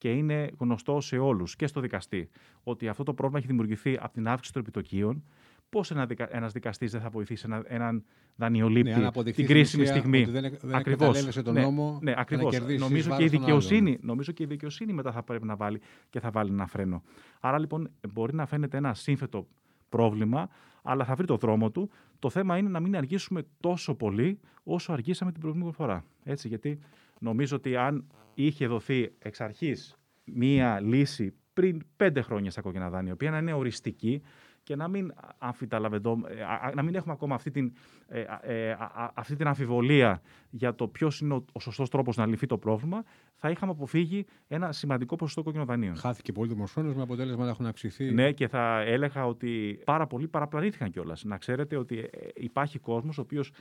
και 0.00 0.12
είναι 0.12 0.50
γνωστό 0.58 1.00
σε 1.00 1.18
όλους 1.18 1.56
και 1.56 1.66
στο 1.66 1.80
δικαστή 1.80 2.28
ότι 2.62 2.88
αυτό 2.88 3.02
το 3.02 3.14
πρόβλημα 3.14 3.38
έχει 3.38 3.46
δημιουργηθεί 3.46 3.96
από 4.00 4.12
την 4.12 4.28
αύξηση 4.28 4.52
των 4.52 4.62
επιτοκίων, 4.62 5.22
Πώς 5.70 5.90
ένα 5.90 6.06
δικα, 6.06 6.28
δικαστής 6.52 6.90
δεν 6.90 7.00
θα 7.00 7.08
βοηθήσει 7.08 7.44
ένα, 7.46 7.62
έναν 7.66 8.04
δανειολήπτη 8.36 9.00
ναι, 9.00 9.32
την 9.32 9.46
κρίσιμη 9.46 9.86
στιγμή; 9.86 10.24
δεν, 10.24 10.56
δεν 10.60 10.74
Ακριβώς. 10.74 11.42
τον 11.42 11.54
ναι, 11.54 11.60
νόμο 11.60 11.98
ναι, 12.02 12.14
ακριβώς. 12.16 12.60
Νομίζω, 12.78 13.16
και 13.16 13.24
η 13.24 13.28
δικαιοσύνη, 13.28 13.98
νομίζω 14.02 14.32
και 14.32 14.42
η 14.42 14.46
δικαιοσύνη 14.46 14.92
μετά 14.92 15.12
θα 15.12 15.22
πρέπει 15.22 15.46
να 15.46 15.56
βάλει 15.56 15.80
και 16.10 16.20
θα 16.20 16.30
βάλει 16.30 16.50
ένα 16.50 16.66
φρένο. 16.66 17.02
Άρα 17.40 17.58
λοιπόν 17.58 17.90
μπορεί 18.12 18.34
να 18.34 18.46
φαίνεται 18.46 18.76
ένα 18.76 18.94
σύνθετο 18.94 19.46
πρόβλημα, 19.88 20.48
αλλά 20.82 21.04
θα 21.04 21.14
βρει 21.14 21.26
το 21.26 21.36
δρόμο 21.36 21.70
του. 21.70 21.90
Το 22.18 22.30
θέμα 22.30 22.56
είναι 22.56 22.68
να 22.68 22.80
μην 22.80 22.96
αργήσουμε 22.96 23.42
τόσο 23.60 23.94
πολύ 23.94 24.38
όσο 24.62 24.92
αργήσαμε 24.92 25.32
την 25.32 25.40
προηγούμενη 25.40 25.72
φορά. 25.72 26.04
Έτσι, 26.24 26.48
γιατί 26.48 26.78
νομίζω 27.20 27.56
ότι 27.56 27.76
αν 27.76 28.06
είχε 28.34 28.66
δοθεί 28.66 29.12
εξ 29.18 29.40
αρχής 29.40 29.96
μία 30.24 30.80
λύση 30.80 31.34
πριν 31.52 31.82
πέντε 31.96 32.20
χρόνια 32.20 32.50
στα 32.50 32.60
κόκκινα 32.60 32.90
δάνεια, 32.90 33.10
η 33.10 33.12
οποία 33.12 33.30
να 33.30 33.38
είναι 33.38 33.52
οριστική, 33.52 34.22
και 34.62 34.76
να 34.76 34.88
μην, 34.88 35.12
ε, 36.28 36.74
να 36.74 36.82
μην 36.82 36.94
έχουμε 36.94 37.12
ακόμα 37.12 37.34
αυτή 37.34 37.50
την, 37.50 37.72
ε, 38.08 38.24
ε, 38.40 38.76
αυτή 39.14 39.36
την 39.36 39.46
αμφιβολία 39.46 40.22
για 40.50 40.74
το 40.74 40.88
ποιος 40.88 41.20
είναι 41.20 41.34
ο, 41.34 41.44
ο 41.52 41.60
σωστός 41.60 41.88
τρόπος 41.88 42.16
να 42.16 42.26
λυθεί 42.26 42.46
το 42.46 42.58
πρόβλημα, 42.58 43.04
θα 43.34 43.50
είχαμε 43.50 43.72
αποφύγει 43.72 44.26
ένα 44.48 44.72
σημαντικό 44.72 45.16
ποσοστό 45.16 45.42
κόκκινων 45.42 45.66
δανείων. 45.66 45.96
Χάθηκε 45.96 46.32
πολύ 46.32 46.56
χρόνο 46.72 46.92
με 46.94 47.02
αποτέλεσμα 47.02 47.44
να 47.44 47.50
έχουν 47.50 47.66
αυξηθεί. 47.66 48.12
Ναι, 48.12 48.32
και 48.32 48.48
θα 48.48 48.80
έλεγα 48.80 49.26
ότι 49.26 49.80
πάρα 49.84 50.06
πολλοί 50.06 50.28
παραπλανήθηκαν 50.28 50.90
κιόλας. 50.90 51.24
Να 51.24 51.38
ξέρετε 51.38 51.76
ότι 51.76 52.10
υπάρχει 52.34 52.78
κόσμος 52.78 53.18
ο 53.18 53.20
οποίος 53.20 53.52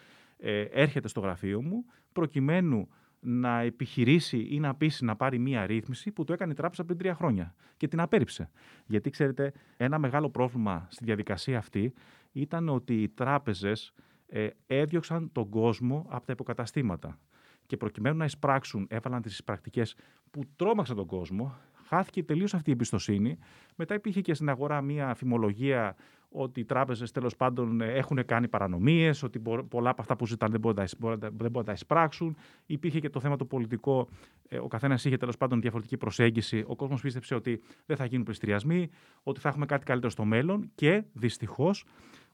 έρχεται 0.72 1.08
στο 1.08 1.20
γραφείο 1.20 1.62
μου 1.62 1.86
προκειμένου 2.12 2.88
να 3.20 3.60
επιχειρήσει 3.60 4.48
ή 4.50 4.60
να 4.60 4.76
πείσει 4.76 5.06
να 5.06 5.16
πάρει 5.16 5.40
μία 5.40 5.66
ρύθμιση 5.66 6.12
που 6.12 6.24
το 6.24 6.34
έκανε 6.34 6.52
η 6.52 6.56
τράπεζα 6.56 6.86
πριν 6.86 6.98
τρία 6.98 7.16
χρόνια 7.16 7.56
και 7.78 7.88
την 7.88 8.00
απέρριψε. 8.00 8.50
Γιατί 8.86 9.10
ξέρετε, 9.10 9.54
ένα 9.78 9.98
μεγάλο 9.98 10.30
πρόβλημα 10.30 10.88
στη 10.90 11.06
διαδικασία 11.06 11.58
αυτή 11.58 11.94
ήταν 12.32 12.70
ότι 12.70 13.02
οι 13.02 13.10
τράπεζες 13.10 13.94
ε, 14.28 14.48
έδιωξαν 14.68 15.32
τον 15.32 15.50
κόσμο 15.50 16.06
από 16.10 16.26
τα 16.26 16.32
υποκαταστήματα. 16.32 17.20
Και 17.66 17.78
προκειμένου 17.78 18.18
να 18.18 18.26
εισπράξουν, 18.26 18.88
έβαλαν 18.90 19.22
τις 19.22 19.44
πρακτικές 19.44 19.96
που 20.32 20.44
τρόμαξαν 20.56 20.96
τον 20.96 21.06
κόσμο, 21.06 21.58
χάθηκε 21.90 22.24
τελείως 22.24 22.54
αυτή 22.54 22.70
η 22.70 22.74
εμπιστοσύνη. 22.74 23.38
Μετά 23.76 23.94
υπήρχε 23.94 24.22
και 24.22 24.34
στην 24.34 24.50
αγορά 24.50 24.82
μία 24.82 25.14
φημολογία 25.14 25.96
ότι 26.32 26.60
οι 26.60 26.66
τράπεζες 26.66 27.12
τέλος 27.12 27.36
πάντων 27.36 27.82
έχουν 27.82 28.26
κάνει 28.26 28.48
παρανομίες, 28.48 29.24
ότι 29.24 29.40
πολλά 29.70 29.90
από 29.90 30.02
αυτά 30.02 30.16
που 30.16 30.26
ζητάνε 30.28 30.52
δεν 30.52 30.60
μπορούν, 31.00 31.52
να 31.52 31.64
τα 31.64 31.72
εισπράξουν. 31.72 32.36
Υπήρχε 32.66 33.00
και 33.00 33.10
το 33.10 33.20
θέμα 33.20 33.36
το 33.36 33.46
πολιτικό. 33.46 34.08
Ε, 34.50 34.58
ο 34.58 34.68
καθένας 34.68 35.06
είχε 35.06 35.18
τέλος 35.18 35.38
πάντων 35.38 35.62
διαφορετική 35.62 35.98
προσέγγιση. 35.98 36.64
Ο 36.68 36.76
κόσμος 36.76 37.02
πίστεψε 37.02 37.36
ότι 37.36 37.62
δεν 37.86 37.98
θα 37.98 38.06
γίνουν 38.06 38.24
πληστηριασμοί, 38.24 38.90
ότι 39.24 39.40
θα 39.40 39.50
έχουμε 39.50 39.66
κάτι 39.66 39.86
καλύτερο 39.86 40.12
στο 40.12 40.26
μέλλον 40.26 40.72
και 40.76 41.04
δυστυχώς 41.14 41.86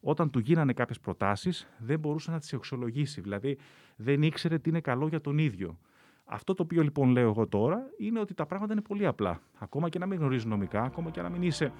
όταν 0.01 0.29
του 0.29 0.39
γίνανε 0.39 0.73
κάποιες 0.73 0.99
προτάσεις 0.99 1.67
δεν 1.77 1.99
μπορούσε 1.99 2.31
να 2.31 2.39
τις 2.39 2.53
αξιολογήσει. 2.53 3.21
Δηλαδή 3.21 3.57
δεν 3.95 4.21
ήξερε 4.21 4.57
τι 4.59 4.69
είναι 4.69 4.81
καλό 4.81 5.07
για 5.07 5.21
τον 5.21 5.37
ίδιο. 5.37 5.77
Αυτό 6.25 6.53
το 6.53 6.63
οποίο 6.63 6.83
λοιπόν 6.83 7.09
λέω 7.09 7.29
εγώ 7.29 7.47
τώρα 7.47 7.89
είναι 7.97 8.19
ότι 8.19 8.33
τα 8.33 8.45
πράγματα 8.45 8.73
είναι 8.73 8.81
πολύ 8.81 9.05
απλά. 9.05 9.39
Ακόμα 9.59 9.89
και 9.89 9.99
να 9.99 10.05
μην 10.05 10.19
γνωρίζεις 10.19 10.45
νομικά, 10.45 10.81
ακόμα 10.81 11.09
και 11.09 11.21
να 11.21 11.29
μην, 11.29 11.41
είσαι, 11.41 11.71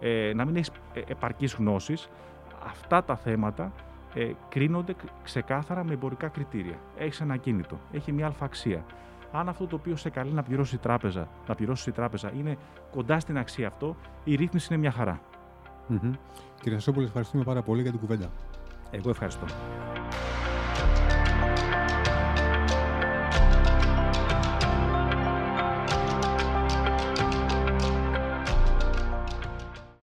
ε, 0.00 0.32
να 0.34 0.44
μην 0.44 0.56
έχεις 0.56 0.70
ε, 0.92 1.00
επαρκείς 1.06 1.54
γνώσεις, 1.54 2.08
αυτά 2.66 3.04
τα 3.04 3.16
θέματα 3.16 3.72
ε, 4.14 4.30
κρίνονται 4.48 4.94
ξεκάθαρα 5.22 5.84
με 5.84 5.92
εμπορικά 5.92 6.28
κριτήρια. 6.28 6.78
Έχεις 6.96 7.20
ένα 7.20 7.36
κίνητο, 7.36 7.78
έχει 7.92 8.12
μια 8.12 8.26
αλφαξία. 8.26 8.84
Αν 9.32 9.48
αυτό 9.48 9.66
το 9.66 9.76
οποίο 9.76 9.96
σε 9.96 10.10
καλεί 10.10 10.32
να 10.32 10.42
πληρώσει 10.42 10.74
η 10.74 10.78
τράπεζα, 10.78 11.28
να 11.46 11.54
πληρώσεις 11.54 11.86
η 11.86 11.92
τράπεζα 11.92 12.32
είναι 12.38 12.56
κοντά 12.90 13.20
στην 13.20 13.38
αξία 13.38 13.66
αυτό, 13.66 13.96
η 14.24 14.34
ρύθμιση 14.34 14.68
είναι 14.70 14.80
μια 14.80 14.90
χαρά. 14.90 15.20
Mm-hmm. 15.90 16.10
Κύριε 16.60 16.78
Σασόπουλο, 16.78 17.06
ευχαριστούμε 17.06 17.44
πάρα 17.44 17.62
πολύ 17.62 17.82
για 17.82 17.90
την 17.90 18.00
κουβέντα. 18.00 18.30
Εγώ 18.90 19.10
ευχαριστώ. 19.10 19.46